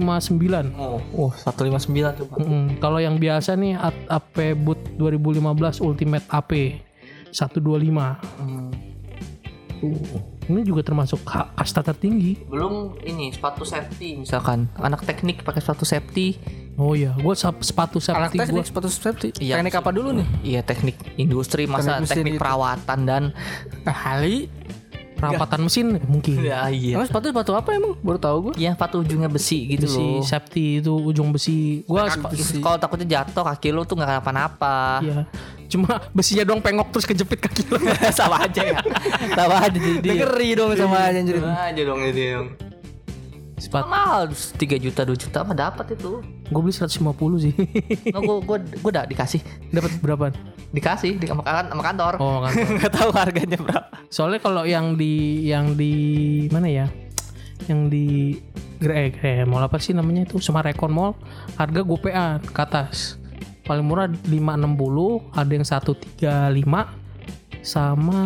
oh 0.75 0.99
oh 1.15 1.31
159 1.31 2.19
tuh. 2.19 2.27
Mm, 2.35 2.77
Kalau 2.77 2.99
yang 2.99 3.15
biasa 3.15 3.55
nih 3.55 3.79
AP 4.05 4.35
boot 4.59 4.79
2015 4.99 5.79
Ultimate 5.81 6.27
AP 6.29 6.51
125. 7.35 7.59
Hmm. 8.39 8.71
Uh, 9.83 9.99
ini 10.47 10.63
juga 10.63 10.81
termasuk 10.81 11.19
ka- 11.27 11.51
kasta 11.51 11.83
tertinggi. 11.83 12.39
belum 12.47 12.95
ini 13.03 13.35
sepatu 13.35 13.67
safety 13.67 14.23
misalkan 14.23 14.71
anak 14.79 15.03
teknik 15.03 15.43
pakai 15.43 15.59
sepatu 15.59 15.83
safety 15.83 16.39
Oh 16.75 16.91
iya, 16.91 17.15
gue 17.15 17.33
sepatu 17.35 18.03
Anak 18.11 18.35
safety 18.35 18.35
gue 18.35 18.43
teknik 18.43 18.65
sepatu 18.67 18.87
safety. 18.91 19.27
Iya. 19.39 19.55
Teknik 19.63 19.79
apa 19.79 19.95
dulu 19.95 20.11
nih? 20.11 20.27
iya 20.43 20.59
teknik 20.59 20.99
industri 21.15 21.63
masa 21.71 22.03
Teknik 22.03 22.11
teknik 22.11 22.33
perawatan 22.35 22.99
dan 23.07 23.23
Kali. 23.87 24.51
Perawatan 25.15 25.59
mesin 25.63 25.85
mungkin. 26.03 26.43
ya 26.43 26.67
iya 26.67 26.99
Emang 26.99 27.07
sepatu 27.07 27.31
sepatu 27.31 27.51
apa 27.55 27.71
emang? 27.71 27.95
Baru 28.03 28.19
tahu 28.19 28.37
gua. 28.49 28.53
yang 28.55 28.75
sepatu 28.75 29.01
ujungnya 29.01 29.31
besi 29.31 29.65
gitu 29.65 29.87
Besi 29.87 29.97
loh 29.97 30.21
safety 30.21 30.83
itu 30.83 30.91
ujung 30.91 31.31
besi. 31.31 31.81
Gua. 31.87 32.11
Kalau 32.59 32.77
takutnya 32.77 33.07
jatuh 33.19 33.43
kaki 33.43 33.71
lu 33.71 33.81
tuh 33.83 33.95
nggak 33.95 34.19
kenapa-napa. 34.19 34.99
Iya. 34.99 35.23
Cuma 35.65 35.97
besinya 36.13 36.45
doang 36.45 36.61
pengok 36.61 36.93
terus 36.93 37.05
kejepit 37.05 37.39
kaki 37.41 37.63
lo. 37.67 37.79
Sama 38.19 38.45
aja 38.45 38.61
ya. 38.61 38.77
Sama 39.33 39.55
aja 39.65 39.77
jadi. 39.79 40.07
Ngeri 40.21 40.49
dong 40.53 40.71
sama 40.75 40.97
aja 41.09 41.17
anjir. 41.17 41.41
Sama 41.41 41.57
aja 41.71 41.81
dong 41.81 41.99
itu 42.05 42.21
yang. 42.21 42.45
Sepatu. 43.55 43.87
Mahal 43.87 44.35
3 44.35 44.75
juta 44.75 45.07
2 45.07 45.15
juta 45.15 45.39
mah 45.47 45.55
dapat 45.55 45.95
itu. 45.95 46.19
Gue 46.51 46.61
beli 46.61 46.75
150 46.75 47.07
sih. 47.39 47.53
Nah, 48.11 48.19
gua 48.19 48.43
gua 48.43 48.57
gua 48.59 48.89
udah 48.91 49.03
dikasih. 49.07 49.39
Dapat 49.71 49.91
berapa? 50.03 50.25
Dikasih 50.75 51.15
di 51.15 51.25
sama, 51.25 51.41
kan- 51.41 51.71
sama 51.71 51.83
kantor. 51.83 52.13
Oh 52.19 52.43
kan. 52.43 52.51
Enggak 52.51 52.91
tahu 52.99 53.09
harganya 53.15 53.55
berapa. 53.55 53.87
Soalnya 54.11 54.39
kalau 54.43 54.67
yang 54.67 54.99
di 54.99 55.47
yang 55.47 55.79
di 55.79 55.93
mana 56.51 56.67
ya? 56.67 56.87
Yang 57.71 57.81
di 57.89 58.05
Gre 58.75 59.15
eh, 59.15 59.47
mall 59.47 59.63
apa 59.63 59.79
sih 59.79 59.95
namanya 59.95 60.27
itu? 60.27 60.35
Semarekon 60.43 60.91
Mall 60.91 61.15
harga 61.55 61.79
gopean 61.79 62.43
ke 62.43 62.59
atas. 62.59 63.15
Paling 63.65 63.87
murah 63.87 64.11
560, 64.29 65.33
ada 65.33 65.51
yang 65.55 65.65
135 65.65 66.13
sama 67.65 68.19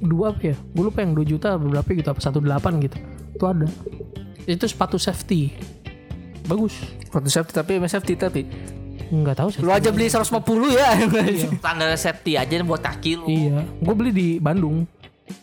dua 0.00 0.32
apa 0.32 0.54
ya? 0.54 0.56
Gue 0.72 0.88
lupa 0.88 1.04
yang 1.04 1.12
2 1.12 1.28
juta 1.28 1.58
berapa 1.58 1.84
gitu 1.84 2.08
apa 2.08 2.20
18 2.22 2.40
gitu. 2.88 2.96
Itu 3.34 3.44
ada. 3.44 3.66
Itu 4.44 4.64
sepatu 4.68 5.00
safety. 5.00 5.52
Bagus. 6.44 6.76
Sepatu 7.08 7.28
safety 7.32 7.52
tapi 7.56 7.70
emang 7.80 7.90
safety 7.92 8.14
tapi. 8.16 8.42
Enggak 9.12 9.36
tahu 9.40 9.48
sih. 9.52 9.60
Lu 9.60 9.70
aja 9.72 9.88
beli 9.92 10.08
150 10.08 10.76
ya. 10.76 10.90
Standar 11.60 11.88
safety 11.96 12.32
aja 12.36 12.54
buat 12.64 12.80
kaki 12.80 13.12
lu. 13.20 13.26
Iya, 13.28 13.64
gue 13.64 13.94
beli 13.94 14.10
di 14.12 14.28
Bandung 14.40 14.88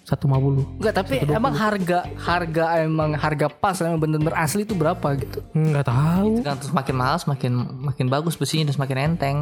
150. 0.05 0.81
Enggak, 0.81 0.93
tapi 0.93 1.13
emang 1.25 1.53
harga 1.53 2.05
harga 2.17 2.65
emang 2.85 3.17
harga 3.17 3.47
pas 3.49 3.77
emang 3.81 3.97
bener-bener 4.01 4.35
asli 4.37 4.65
itu 4.65 4.77
berapa 4.77 5.07
gitu. 5.17 5.41
Enggak 5.57 5.89
tahu. 5.89 6.41
Kan 6.45 6.55
terus 6.61 6.73
makin 6.73 6.95
mahal 6.97 7.17
semakin 7.17 7.51
makin 7.89 8.05
bagus 8.09 8.37
besinya 8.37 8.69
terus 8.69 8.81
makin 8.81 8.97
enteng. 8.97 9.37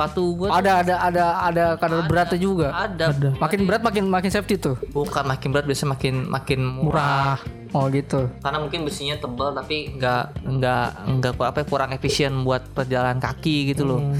Sepatu 0.00 0.24
tuh 0.32 0.48
Ada 0.48 0.72
ada 0.80 0.94
ada 0.96 1.24
ada 1.44 1.64
kadar 1.76 2.08
beratnya 2.08 2.40
juga. 2.40 2.72
ada. 2.72 3.12
Ada. 3.12 3.36
Makin 3.36 3.58
berat 3.68 3.82
makin 3.84 4.04
makin 4.08 4.30
safety 4.32 4.56
tuh. 4.56 4.80
Bukan 4.96 5.28
makin 5.28 5.52
berat 5.52 5.68
biasanya 5.68 5.92
makin 5.92 6.14
makin 6.24 6.60
murah. 6.64 7.36
Murah. 7.36 7.38
Oh 7.70 7.86
gitu. 7.86 8.26
karena 8.42 8.58
mungkin 8.58 8.82
besinya 8.82 9.14
tebal 9.14 9.54
tapi 9.54 9.94
nggak 9.94 10.42
nggak 10.42 10.86
nggak 11.06 11.32
apa 11.38 11.62
kurang 11.70 11.94
efisien 11.94 12.42
buat 12.42 12.66
perjalanan 12.74 13.22
kaki 13.22 13.70
gitu 13.76 13.86
loh. 13.86 14.00
Hmm. 14.02 14.18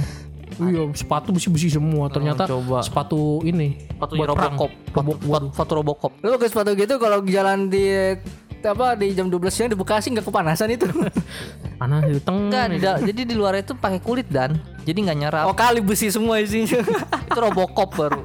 Iya, 0.61 0.93
sepatu 0.93 1.33
besi-besi 1.33 1.73
semua. 1.73 2.12
Ternyata 2.12 2.45
coba. 2.45 2.85
sepatu 2.85 3.40
ini 3.49 3.81
Sepatunya 3.97 4.21
buat 4.21 4.37
perang. 4.37 4.55
Robocop, 4.61 4.73
foto, 4.93 5.12
foto, 5.25 5.47
foto 5.57 5.73
Robocop. 5.81 6.12
Lu 6.21 6.37
pakai 6.37 6.49
sepatu 6.53 6.71
gitu 6.77 6.95
kalau 7.01 7.25
jalan 7.25 7.73
di 7.73 8.14
apa 8.62 8.94
di 8.94 9.12
jam 9.12 9.27
12 9.27 9.49
siang 9.49 9.70
di 9.70 9.79
Bekasi 9.79 10.12
nggak 10.12 10.27
kepanasan 10.27 10.68
itu. 10.73 10.87
Panas 11.81 12.05
itu 12.05 12.20
teng. 12.20 12.49
Enggak, 12.49 12.64
di 12.70 12.79
da- 12.79 13.01
jadi 13.01 13.20
di 13.25 13.35
luar 13.35 13.57
itu 13.57 13.73
pakai 13.73 14.01
kulit 14.01 14.29
dan 14.29 14.61
jadi 14.85 14.99
nggak 15.01 15.18
nyerap. 15.18 15.44
oh 15.49 15.57
kali 15.57 15.81
besi 15.81 16.12
semua 16.12 16.40
isinya. 16.40 16.81
Itu 17.31 17.38
Robocop 17.38 17.90
baru. 17.96 18.23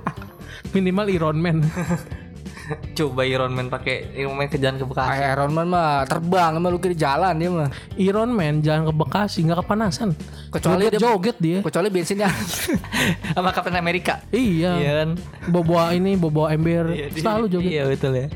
Minimal 0.74 1.08
Iron 1.14 1.38
Man. 1.40 1.58
Coba 2.98 3.22
Iron 3.30 3.54
Man 3.54 3.70
pakai 3.70 4.10
Iron 4.18 4.34
Man 4.34 4.50
ke 4.50 4.58
jalan 4.58 4.82
ke 4.82 4.86
Bekasi. 4.90 5.22
Ah, 5.22 5.38
Iron 5.38 5.54
Man 5.54 5.70
mah 5.70 6.02
terbang 6.10 6.58
sama 6.58 6.68
lu 6.74 6.82
di 6.82 6.98
jalan 6.98 7.34
dia 7.38 7.50
mah. 7.54 7.70
Iron 7.96 8.34
Man 8.34 8.66
jalan 8.66 8.90
ke 8.90 8.94
Bekasi 8.98 9.46
nggak 9.46 9.62
kepanasan. 9.62 10.18
Kecuali 10.50 10.90
dia 10.90 10.98
joget 10.98 11.38
dia. 11.38 11.60
kecuali 11.62 11.88
bensinnya. 11.94 12.28
Sama 13.38 13.54
Captain 13.54 13.78
America. 13.78 14.26
Iya. 14.34 14.72
Iya 14.82 14.92
kan? 15.06 15.10
Bawa 15.54 15.94
ini, 15.94 16.18
bawa 16.18 16.50
ember. 16.52 16.90
Selalu 17.14 17.46
joget. 17.54 17.70
Iya 17.70 17.84
betul 17.86 18.12
ya. 18.18 18.28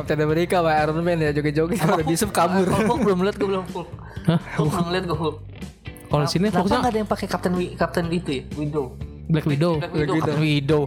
Captain 0.00 0.20
America 0.22 0.56
sama 0.62 0.72
Iron 0.78 0.98
Man 1.02 1.18
ya 1.18 1.30
joget-joget 1.34 1.78
kalau 1.82 2.04
bisa 2.06 2.24
kabur. 2.30 2.66
Kalau 2.66 2.86
Hulk 2.86 3.00
belum 3.02 3.18
lihat 3.26 3.36
gue 3.38 3.48
belum 3.48 3.66
Hulk. 3.74 3.88
Hulk 4.58 4.70
belum 4.70 4.88
lihat 4.94 5.04
gue 5.10 5.18
Hulk. 5.18 5.36
Kalau 6.12 6.26
sini 6.28 6.46
Kenapa 6.52 6.58
fokusnya 6.60 6.78
nggak 6.78 6.92
ada 6.92 7.00
yang 7.00 7.10
pakai 7.10 7.26
Captain 7.26 7.54
Captain 7.74 8.06
itu 8.12 8.30
ya? 8.30 8.42
Widow. 8.60 8.86
Black 9.30 9.46
Widow. 9.46 9.78
Black 9.78 9.92
Widow. 9.94 10.02
Widow. 10.02 10.18
Captain 10.18 10.40
Widow. 10.42 10.82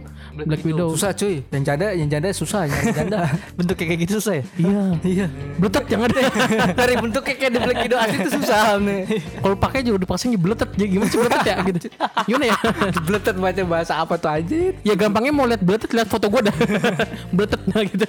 Black 0.46 0.62
Widow. 0.62 0.88
Susah 0.92 1.10
cuy. 1.16 1.40
Yang 1.48 1.62
janda, 1.64 1.86
yang 1.96 2.08
janda 2.12 2.28
susah, 2.30 2.62
yang 2.68 2.92
janda. 2.92 3.18
Bentuknya 3.58 3.84
kayak 3.88 4.00
gitu 4.04 4.12
susah 4.20 4.34
ya? 4.38 4.44
Iya. 4.60 4.82
Iya. 5.02 5.26
Bletet 5.56 5.84
jangan 5.88 6.08
deh. 6.12 6.24
Dari 6.80 6.94
bentuknya 7.00 7.34
kayak 7.40 7.52
di 7.52 7.60
Black 7.64 7.78
Widow 7.86 7.98
asli 7.98 8.16
itu 8.20 8.30
susah 8.36 8.62
nih. 8.78 9.00
Kalau 9.40 9.56
pakai 9.56 9.80
juga 9.82 9.98
dipasangnya 10.04 10.38
bletet. 10.38 10.70
Jadi 10.76 10.88
gimana 10.92 11.08
sih 11.08 11.18
bletet 11.18 11.42
ya 11.46 11.56
gitu. 11.72 11.78
Gimana 12.28 12.44
ya? 12.46 12.56
Bletet 13.02 13.36
baca 13.40 13.62
bahasa 13.64 13.92
apa 13.96 14.14
tuh 14.20 14.30
anjir? 14.30 14.72
ya 14.84 14.94
gampangnya 14.94 15.32
mau 15.32 15.46
lihat 15.48 15.62
bletet 15.64 15.90
lihat 15.90 16.08
foto 16.10 16.28
gue 16.28 16.40
dah. 16.46 16.56
bletetnya 17.32 17.78
gitu. 17.88 18.08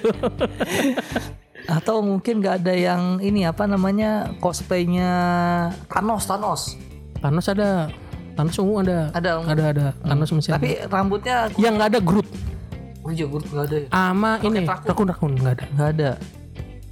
Atau 1.67 1.99
mungkin 1.99 2.39
nggak 2.39 2.63
ada 2.63 2.73
yang 2.75 3.19
ini 3.19 3.43
apa 3.43 3.67
namanya 3.67 4.31
cosplaynya 4.39 5.11
Thanos 5.91 6.23
Thanos. 6.29 6.61
Thanos 7.19 7.47
ada. 7.49 7.89
Thanos 8.37 8.55
ungu 8.61 8.85
ada. 8.85 9.09
Ada, 9.17 9.29
ungu. 9.41 9.49
Ada 9.49 9.63
ada. 9.73 9.85
Thanos 10.05 10.29
masih 10.29 10.51
ada. 10.53 10.61
Tapi 10.61 10.69
rambutnya 10.85 11.35
Yang 11.57 11.73
nggak 11.81 11.89
ada 11.89 11.99
Groot. 12.05 12.27
gue 13.07 13.13
juga 13.15 13.39
nggak 13.39 13.65
ada. 13.65 13.77
ya? 13.79 13.87
Ama 13.89 14.31
ini 14.43 14.59
rakun. 14.67 15.07
rakun 15.09 15.31
nggak 15.39 15.53
ada. 15.57 15.65
Nggak 15.73 15.89
ada. 15.95 16.09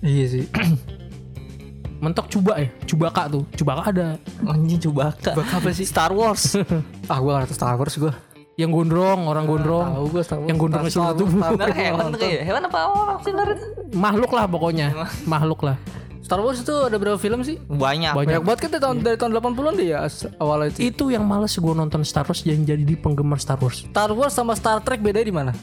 Iya 0.01 0.25
sih. 0.25 0.45
Mentok 2.03 2.31
coba 2.31 2.63
ya. 2.63 2.67
Cubaka 2.87 3.29
tuh. 3.29 3.43
Cubaka 3.53 3.93
ada. 3.93 4.07
Anjing 4.47 4.79
Chewbacca. 4.79 5.31
apa 5.37 5.69
sih? 5.69 5.85
Star 5.85 6.09
Wars. 6.11 6.57
Ah 7.11 7.21
gua 7.21 7.37
nggak 7.37 7.53
tahu 7.53 7.57
Star 7.61 7.75
Wars 7.77 7.93
gua. 8.01 8.13
Yang 8.55 8.71
gondrong, 8.71 9.27
orang 9.27 9.45
gondrong. 9.45 9.87
Tahu 9.93 10.05
gua 10.09 10.21
Star 10.25 10.37
Wars. 10.41 10.49
Yang 10.49 10.57
gondrong 10.57 10.85
seluruh 10.89 11.15
tubuh. 11.19 11.39
Bener 11.53 11.69
hewan 11.75 12.05
tuh 12.09 12.19
kayak 12.23 12.41
hewan 12.41 12.61
apa 12.65 12.79
orang 12.89 13.17
sih 13.21 13.31
bener 13.35 13.47
itu? 13.53 13.67
Makhluk 13.93 14.31
lah 14.33 14.45
pokoknya. 14.49 14.87
Makhluk 15.27 15.59
lah. 15.61 15.77
Star 16.25 16.41
Wars 16.41 16.65
itu 16.65 16.73
ada 16.73 16.97
berapa 16.97 17.21
film 17.21 17.45
sih? 17.45 17.61
Banyak. 17.69 18.17
Banyak. 18.17 18.17
Banyak 18.17 18.41
banget 18.41 18.59
kita 18.65 18.81
tahun 18.81 19.05
dari 19.05 19.13
tahun 19.13 19.37
80-an 19.37 19.73
deh 19.77 19.87
ya 19.93 20.09
awalnya 20.41 20.73
itu. 20.73 20.79
Itu 20.89 21.13
yang 21.13 21.21
males 21.21 21.53
gue 21.53 21.73
nonton 21.77 22.01
Star 22.01 22.25
Wars 22.25 22.41
yang 22.41 22.65
jadi 22.65 22.81
di 22.81 22.97
penggemar 22.97 23.37
Star 23.37 23.61
Wars. 23.61 23.85
Star 23.85 24.09
Wars 24.09 24.33
sama 24.33 24.57
Star 24.57 24.81
Trek 24.81 25.05
beda 25.05 25.21
di 25.21 25.29
mana? 25.29 25.53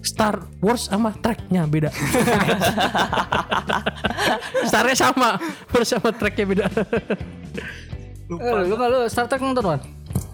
Star 0.00 0.40
Wars 0.64 0.88
sama 0.88 1.12
tracknya 1.12 1.68
beda. 1.68 1.92
Starnya 4.72 4.96
sama, 4.96 5.36
Wars 5.68 5.88
sama 5.92 6.16
tracknya 6.16 6.48
beda. 6.48 6.64
Eh, 8.28 8.60
lu 8.64 8.72
nggak 8.72 8.88
lu 8.88 8.98
Star 9.12 9.28
Trek 9.28 9.44
nonton 9.44 9.68
kan? 9.68 9.80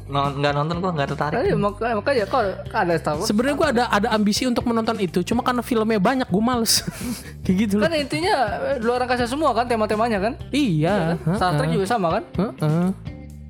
Non, 0.05 0.37
nggak 0.37 0.53
nonton 0.53 0.77
gua 0.79 0.93
nggak 0.93 1.09
tertarik. 1.11 1.37
Ayo 1.41 1.57
makanya 1.57 1.95
makanya 1.97 2.25
kok 2.29 2.43
ada 2.69 2.93
Star 2.95 3.15
Wars. 3.17 3.25
Sebenarnya 3.25 3.57
gue 3.57 3.69
ada 3.73 3.85
ada 3.89 4.09
ambisi 4.11 4.45
untuk 4.45 4.65
menonton 4.65 5.01
itu, 5.01 5.25
cuma 5.25 5.41
karena 5.41 5.61
filmnya 5.61 5.97
banyak 5.97 6.29
gue 6.29 6.43
males. 6.43 6.85
Kayak 7.45 7.57
gitu 7.57 7.75
loh. 7.81 7.89
Kan 7.89 7.97
intinya 7.97 8.35
eh, 8.69 8.77
luar 8.79 9.01
angkasa 9.01 9.25
semua 9.25 9.51
kan 9.51 9.65
tema-temanya 9.65 10.21
kan? 10.21 10.33
Iya. 10.51 11.17
Star 11.35 11.57
Trek 11.57 11.73
juga 11.73 11.87
sama 11.87 12.21
kan? 12.21 12.23
Heeh. 12.37 12.87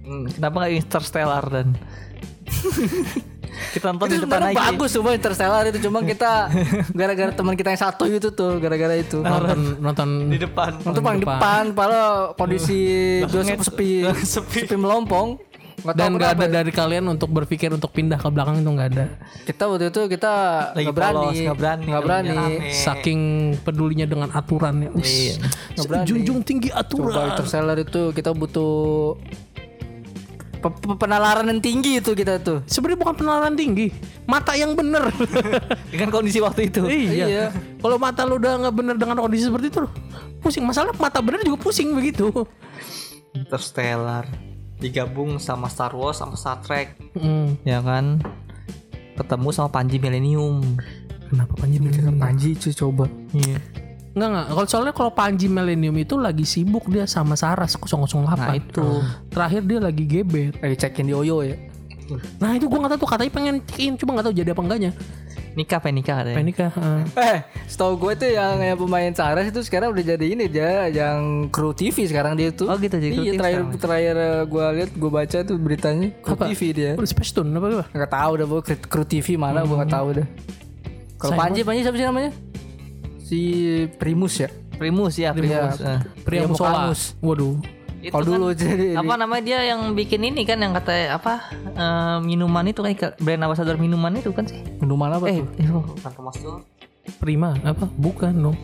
Hmm, 0.04 0.24
Kenapa 0.28 0.56
nggak 0.60 0.72
Interstellar 0.78 1.44
dan 1.48 1.66
kita 3.70 3.86
nonton 3.90 4.06
itu 4.06 4.14
di 4.14 4.22
depan 4.22 4.40
aja. 4.44 4.56
bagus 4.60 4.90
cuma 4.92 5.10
Interstellar 5.10 5.62
itu 5.64 5.78
cuma 5.80 5.98
kita 6.02 6.32
gara-gara 6.92 7.30
teman 7.30 7.54
kita 7.54 7.68
yang 7.70 7.82
satu 7.82 8.04
itu 8.04 8.28
tuh 8.28 8.58
gara-gara 8.58 8.94
itu 8.94 9.18
Nonton 9.18 9.78
nonton 9.80 10.08
Di 10.28 10.38
depan. 10.38 10.70
nonton 10.82 11.00
paling 11.00 11.22
depan 11.22 11.62
padahal 11.72 12.34
kondisi 12.34 12.78
bioskop 13.24 13.62
sepi 13.64 13.90
sepi 14.20 14.74
melompong 14.74 15.38
nggak 15.84 15.94
tahu 15.94 16.00
dan 16.00 16.10
nggak 16.16 16.32
ada 16.32 16.46
dari 16.48 16.72
kalian 16.72 17.04
untuk 17.12 17.28
berpikir 17.28 17.68
untuk 17.68 17.92
pindah 17.92 18.16
ke 18.16 18.28
belakang 18.32 18.56
itu 18.56 18.70
nggak 18.72 18.88
ada. 18.96 19.04
kita 19.44 19.62
waktu 19.68 19.92
itu 19.92 20.00
kita 20.08 20.32
Lagi 20.72 20.84
nggak 20.88 20.96
berani 20.96 21.16
polos, 21.20 21.36
nggak 21.36 21.58
berani, 21.60 21.84
nggak 21.92 22.02
berani. 22.02 22.36
Saking 22.72 23.20
pedulinya 23.60 24.06
dengan 24.08 24.32
aturan 24.32 24.80
ya. 24.80 24.90
Iya. 24.96 25.34
Junjung 26.08 26.40
tinggi 26.40 26.72
coba 26.72 26.80
aturan. 26.80 27.24
Interstellar 27.36 27.76
itu 27.76 28.00
kita 28.10 28.32
butuh 28.32 28.72
pe- 30.58 30.72
pe- 30.72 30.96
penalaran 30.96 31.44
yang 31.52 31.60
tinggi 31.60 32.00
itu 32.00 32.16
kita 32.16 32.40
tuh 32.40 32.64
Sebenarnya 32.64 33.04
bukan 33.04 33.14
penalaran 33.20 33.52
tinggi, 33.52 33.92
mata 34.24 34.56
yang 34.56 34.72
bener. 34.72 35.12
Dengan 35.92 36.08
kondisi 36.08 36.40
waktu 36.40 36.72
itu. 36.72 36.88
iya. 36.88 37.26
Iya. 37.28 37.46
Kalau 37.76 38.00
mata 38.00 38.24
lu 38.24 38.40
udah 38.40 38.56
nggak 38.64 38.74
bener 38.74 38.96
dengan 38.96 39.20
kondisi 39.20 39.52
seperti 39.52 39.68
itu, 39.68 39.84
pusing. 40.40 40.64
Masalah 40.64 40.96
mata 40.96 41.20
bener 41.20 41.44
juga 41.44 41.60
pusing 41.60 41.92
begitu. 41.92 42.32
Interstellar 43.36 44.24
digabung 44.84 45.36
sama 45.38 45.66
Star 45.66 45.90
Wars 45.90 46.16
sama 46.16 46.36
Star 46.36 46.60
Trek 46.60 47.00
Hmm. 47.14 47.56
ya 47.62 47.80
kan 47.80 48.20
ketemu 49.14 49.48
sama 49.48 49.68
Panji 49.70 49.96
Millennium 49.96 50.60
Kenapa 51.24 51.56
Panji 51.56 51.78
Millennium? 51.78 52.14
Panji 52.16 52.52
cuy 52.52 52.72
coba 52.72 53.06
iya 53.32 53.58
Enggak 54.14 54.28
enggak. 54.30 54.46
Kalau 54.46 54.66
soalnya 54.68 54.94
kalau 54.94 55.10
Panji 55.10 55.46
Millennium 55.48 55.96
itu 55.96 56.14
lagi 56.14 56.44
sibuk 56.44 56.86
dia 56.86 57.02
sama 57.04 57.34
Saras 57.34 57.74
008. 57.74 58.30
nah 58.30 58.54
itu 58.54 58.86
Terakhir 59.26 59.62
dia 59.64 59.78
lagi 59.80 60.04
gebet. 60.04 60.54
lagi 60.56 60.76
cekin 60.76 61.08
di 61.08 61.14
Oyo 61.14 61.42
ya 61.42 61.58
Nah 62.36 62.52
itu 62.52 62.68
gua 62.68 62.84
nggak 62.84 62.94
tahu 62.94 63.00
tuh 63.00 63.10
katanya 63.10 63.32
pengen 63.32 63.54
check-in 63.64 63.96
cuma 63.96 64.12
nggak 64.12 64.28
tahu 64.28 64.34
jadi 64.36 64.52
apa 64.52 64.60
enggaknya. 64.60 64.90
Nikah 65.54 65.78
pengen 65.78 65.96
nikah 65.98 66.16
katanya 66.18 66.36
Pengen 66.36 66.48
nikah. 66.48 66.70
eh. 66.70 67.02
Eh, 67.16 67.38
setahu 67.64 67.94
gue 67.96 68.12
tuh 68.16 68.28
yang 68.28 68.58
yang 68.58 68.74
pemain 68.74 69.10
Saras 69.10 69.46
itu 69.46 69.60
sekarang 69.60 69.90
udah 69.90 70.04
jadi 70.04 70.26
ini 70.28 70.44
dia 70.46 70.86
yang 70.86 71.46
kru 71.46 71.70
TV 71.70 72.04
sekarang 72.04 72.34
dia 72.34 72.50
tuh. 72.50 72.66
Oh 72.66 72.76
gitu, 72.76 72.94
jadi 72.94 73.10
kru 73.10 73.22
Iya 73.22 73.32
TV 73.32 73.38
terakhir 73.38 73.60
sekarang. 73.60 73.80
terakhir 73.80 74.16
gue 74.44 74.64
lihat 74.74 74.90
gue 74.92 75.10
baca 75.12 75.38
tuh 75.40 75.56
beritanya 75.56 76.08
kru 76.16 76.34
Apa? 76.34 76.44
TV 76.48 76.60
dia. 76.70 76.90
Udah 76.94 77.06
Space 77.06 77.30
Tune 77.30 77.50
apa 77.50 77.66
apa? 77.72 77.84
Nggak 77.88 78.10
tahu 78.12 78.32
dah 78.34 78.46
bu 78.46 78.56
kru 78.64 79.04
TV 79.04 79.26
mana 79.36 79.62
gue 79.62 79.76
nggak 79.76 79.92
tahu 79.92 80.08
dah. 80.14 80.26
Kalau 81.16 81.34
Panji 81.34 81.60
Panji 81.62 81.80
siapa 81.80 81.94
sih 81.94 82.04
namanya? 82.04 82.30
Si 83.20 83.40
Primus 83.96 84.34
ya. 84.36 84.50
Primus 84.74 85.14
ya 85.14 85.30
Primus 85.30 85.78
Iya. 85.78 85.86
Eh. 85.88 86.00
Pria 86.20 86.40
Iya, 86.40 86.46
Musola. 86.46 86.68
Mukanus. 86.90 87.00
Waduh. 87.20 87.56
Kalau 88.12 88.24
kan 88.26 88.32
dulu 88.36 88.46
jadi 88.52 88.86
apa 88.98 89.14
namanya 89.16 89.42
dia 89.44 89.60
yang 89.70 89.96
bikin 89.96 90.20
ini 90.26 90.42
kan 90.44 90.58
yang 90.60 90.76
kata 90.76 91.14
apa 91.14 91.52
eh, 91.72 92.16
minuman 92.20 92.64
itu 92.68 92.82
kan 92.82 93.16
brand 93.22 93.42
ambassador 93.46 93.76
minuman 93.78 94.12
itu 94.18 94.34
kan 94.34 94.44
sih 94.44 94.58
minuman 94.82 95.16
apa 95.16 95.24
eh 95.30 95.40
tuh? 95.40 95.48
itu 95.60 95.72
bukan 95.72 96.10
Thomas 96.12 96.36
tuh 96.40 96.60
Prima 97.20 97.52
apa? 97.60 97.84
Bukan 98.00 98.32
dong. 98.32 98.56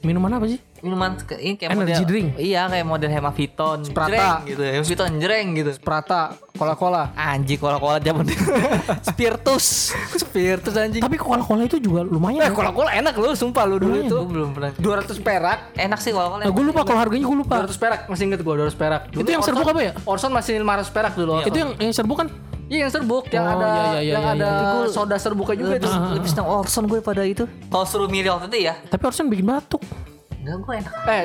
Minuman 0.00 0.30
apa 0.32 0.46
sih? 0.46 0.60
minuman 0.82 1.14
ke- 1.14 1.38
ini 1.38 1.54
kayak 1.54 1.70
Energy 1.72 1.94
model 1.94 2.04
drink. 2.04 2.26
iya 2.36 2.66
kayak 2.66 2.82
model 2.82 3.06
Hemaviton 3.08 3.78
Sprata. 3.84 4.10
jreng 4.10 4.34
gitu 4.44 4.62
Hemaviton 4.64 5.10
jreng 5.16 5.46
gitu 5.54 5.70
Prata, 5.78 6.22
Cola-Cola. 6.52 7.14
anjing 7.14 7.54
kola-kola 7.56 7.96
zaman 7.96 8.26
Spiritus 9.04 9.94
Spiritus 10.12 10.74
anjing. 10.74 10.98
Tapi 10.98 11.14
Coca-Cola 11.14 11.62
itu 11.64 11.78
juga 11.78 12.02
lumayan. 12.02 12.42
Eh, 12.42 12.50
Cola-Cola 12.50 12.90
enak 12.92 13.14
loh, 13.14 13.30
sumpah 13.32 13.62
lu 13.64 13.78
dulu 13.78 13.94
itu. 13.96 14.10
gue 14.12 14.26
belum 14.28 14.50
pernah 14.52 14.70
200 14.74 15.18
perak. 15.18 15.58
enak 15.72 15.98
sih 15.98 16.10
kola-kola 16.10 16.40
Nah, 16.40 16.50
gue 16.50 16.64
lupa 16.64 16.82
kalau 16.82 16.98
harganya 16.98 17.24
gue 17.24 17.38
lupa. 17.38 17.54
200 17.62 17.78
perak 17.78 18.00
masih 18.06 18.24
inget 18.26 18.40
gua 18.40 18.54
200 18.58 18.74
perak. 18.74 19.00
Itu 19.08 19.28
yang 19.28 19.42
serbuk 19.42 19.62
apa 19.64 19.80
ya? 19.80 19.92
Orson 20.02 20.30
masih 20.30 20.58
500 20.58 20.90
perak 20.90 21.12
dulu. 21.14 21.30
Orson. 21.36 21.46
Itu 21.46 21.56
yang 21.56 21.70
yang 21.78 21.92
serbuk 21.92 22.18
kan? 22.18 22.28
Iya 22.72 22.78
yang 22.82 22.90
serbuk 22.90 23.28
yang 23.28 23.44
Oh, 23.44 23.52
ada 23.52 23.68
iya, 23.68 23.76
iya, 23.76 24.00
iya, 24.00 24.12
yang 24.14 24.24
iya, 24.24 24.32
ada 24.34 24.50
iya. 24.80 24.88
soda 24.88 25.16
serbuknya 25.16 25.56
juga 25.58 25.74
itu. 25.76 25.84
lebih, 25.84 26.08
lebih 26.16 26.30
senang 26.30 26.48
Orson 26.48 26.84
gue 26.86 27.00
pada 27.00 27.22
itu 27.22 27.44
kalau 27.68 27.84
suruh 27.84 28.08
milih 28.08 28.32
waktu 28.32 28.48
itu 28.48 28.58
ya 28.64 28.74
Tapi 28.82 29.02
Orson 29.04 29.28
bikin 29.28 29.44
batuk. 29.44 29.82
enggak 30.34 30.56
gue 30.58 30.74
enak 30.78 30.92
Eh, 31.06 31.24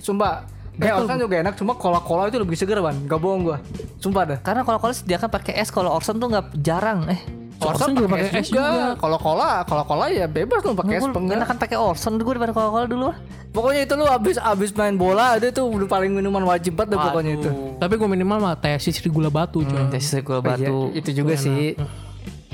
sumpah. 0.00 0.48
Eh, 0.74 0.88
Orson 0.90 1.16
juga 1.18 1.36
enak, 1.38 1.54
cuma 1.54 1.72
cola-cola 1.74 2.26
itu 2.26 2.36
lebih 2.36 2.52
seger, 2.52 2.76
Ban. 2.78 2.96
Gak 3.02 3.16
bohong 3.16 3.42
gua. 3.44 3.56
Sumpah 3.96 4.22
dah. 4.26 4.38
karena 4.38 4.60
kola-kola 4.60 4.92
sediakan 4.92 5.28
pakai 5.30 5.56
es 5.56 5.68
kalau 5.68 5.88
Orson 5.90 6.16
tuh 6.16 6.28
nggak 6.28 6.46
jarang 6.58 7.04
eh 7.06 7.20
Orson 7.56 7.92
juga 7.92 8.08
pakai 8.10 8.28
es 8.34 8.48
juga. 8.48 8.92
Kalau 8.94 9.16
cola, 9.16 9.64
kalau 9.64 9.84
cola 9.84 10.08
ya 10.08 10.24
bebas 10.26 10.60
lu 10.60 10.72
pakai 10.72 10.96
es 10.96 11.02
gue 11.02 11.12
enggak. 11.14 11.40
enakan 11.40 11.56
pakai 11.56 11.76
Orson 11.76 12.12
gue 12.16 12.28
daripada 12.30 12.52
kola-kola 12.52 12.84
dulu. 12.84 13.08
Pokoknya 13.56 13.88
itu 13.88 13.94
lu 13.96 14.04
abis 14.04 14.36
abis 14.36 14.70
main 14.76 14.92
bola 14.92 15.40
ada 15.40 15.48
tuh 15.48 15.64
udah 15.64 15.88
paling 15.88 16.12
minuman 16.12 16.44
wajib 16.44 16.76
banget 16.76 17.00
dah 17.00 17.08
pokoknya 17.08 17.32
itu. 17.40 17.50
Tapi 17.80 17.94
gue 17.96 18.08
minimal 18.12 18.36
mah 18.36 18.54
teh 18.60 18.76
sisri 18.76 19.08
gula 19.08 19.32
batu 19.32 19.64
coy. 19.64 19.80
Jadi 19.88 20.20
gula 20.20 20.36
Oh, 20.36 20.42
iya, 20.44 20.68
batu 20.68 20.76
itu 20.92 21.10
juga 21.16 21.34
sih. 21.40 21.72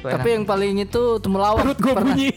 Gue 0.02 0.10
Tapi 0.10 0.28
yang 0.34 0.46
paling 0.46 0.82
itu 0.82 1.02
temulawak. 1.18 1.62
Perut 1.62 1.78
gue 1.78 1.94
bunyi. 1.94 2.30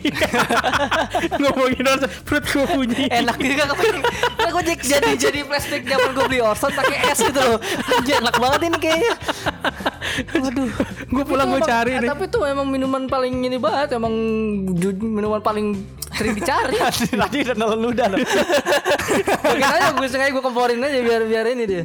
Ngomongin 1.41 1.85
Orson, 1.85 2.09
perut 2.25 2.45
gue 2.45 2.65
bunyi. 2.73 3.05
enak 3.09 3.37
juga 3.37 3.63
kepengen 3.73 4.01
nah, 4.45 4.49
gue 4.53 4.63
jadi 4.69 4.81
jadi 4.85 5.09
jadi 5.17 5.39
flashback 5.49 5.83
zaman 5.89 6.09
gue 6.13 6.25
beli 6.29 6.41
Orson 6.45 6.71
pakai 6.71 6.97
es 7.09 7.19
gitu 7.19 7.41
loh 7.41 7.57
enak 8.05 8.35
banget 8.37 8.61
ini 8.69 8.77
kayaknya 8.77 9.13
Waduh, 10.15 10.69
gue 11.13 11.23
pulang 11.27 11.47
gue 11.51 11.61
cari 11.63 11.91
eh, 11.97 12.01
nih. 12.03 12.09
Tapi 12.09 12.23
itu 12.31 12.39
emang 12.47 12.67
minuman 12.71 13.03
paling 13.11 13.35
ini 13.43 13.57
banget, 13.59 13.99
emang 13.99 14.13
minuman 14.99 15.41
paling 15.43 15.75
sering 16.15 16.33
dicari. 16.39 16.79
Tadi 17.23 17.37
udah 17.43 17.55
nolong 17.59 17.81
ludah 17.91 18.07
loh. 18.07 18.19
Mungkin 19.45 19.67
aja 19.67 19.91
gue 19.91 20.07
sengaja 20.07 20.31
gue 20.31 20.43
komporin 20.43 20.79
aja 20.79 20.99
biar 21.03 21.21
biar 21.27 21.45
ini 21.51 21.63
dia. 21.67 21.83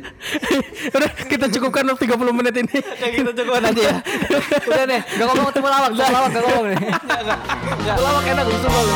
Udah 0.94 1.10
kita 1.26 1.50
cukupkan 1.50 1.82
loh 1.82 1.98
30 1.98 2.14
menit 2.30 2.54
ini. 2.54 2.78
Kayak 2.78 3.12
gitu 3.18 3.30
cukup 3.42 3.58
aja 3.58 3.82
ya. 3.82 3.98
Udah 4.70 4.84
nih, 4.86 5.00
gak 5.02 5.26
ngomong 5.26 5.46
ketemu 5.50 5.68
lawak, 5.68 5.90
ketemu 5.90 6.14
lawak 6.14 6.30
gak 6.30 6.42
ngomong 6.46 6.66
nih. 6.70 6.78
Ketemu 6.78 8.02
lawak 8.06 8.24
enak 8.30 8.44
gue 8.46 8.58
suka 8.62 8.80
lu. 8.86 8.94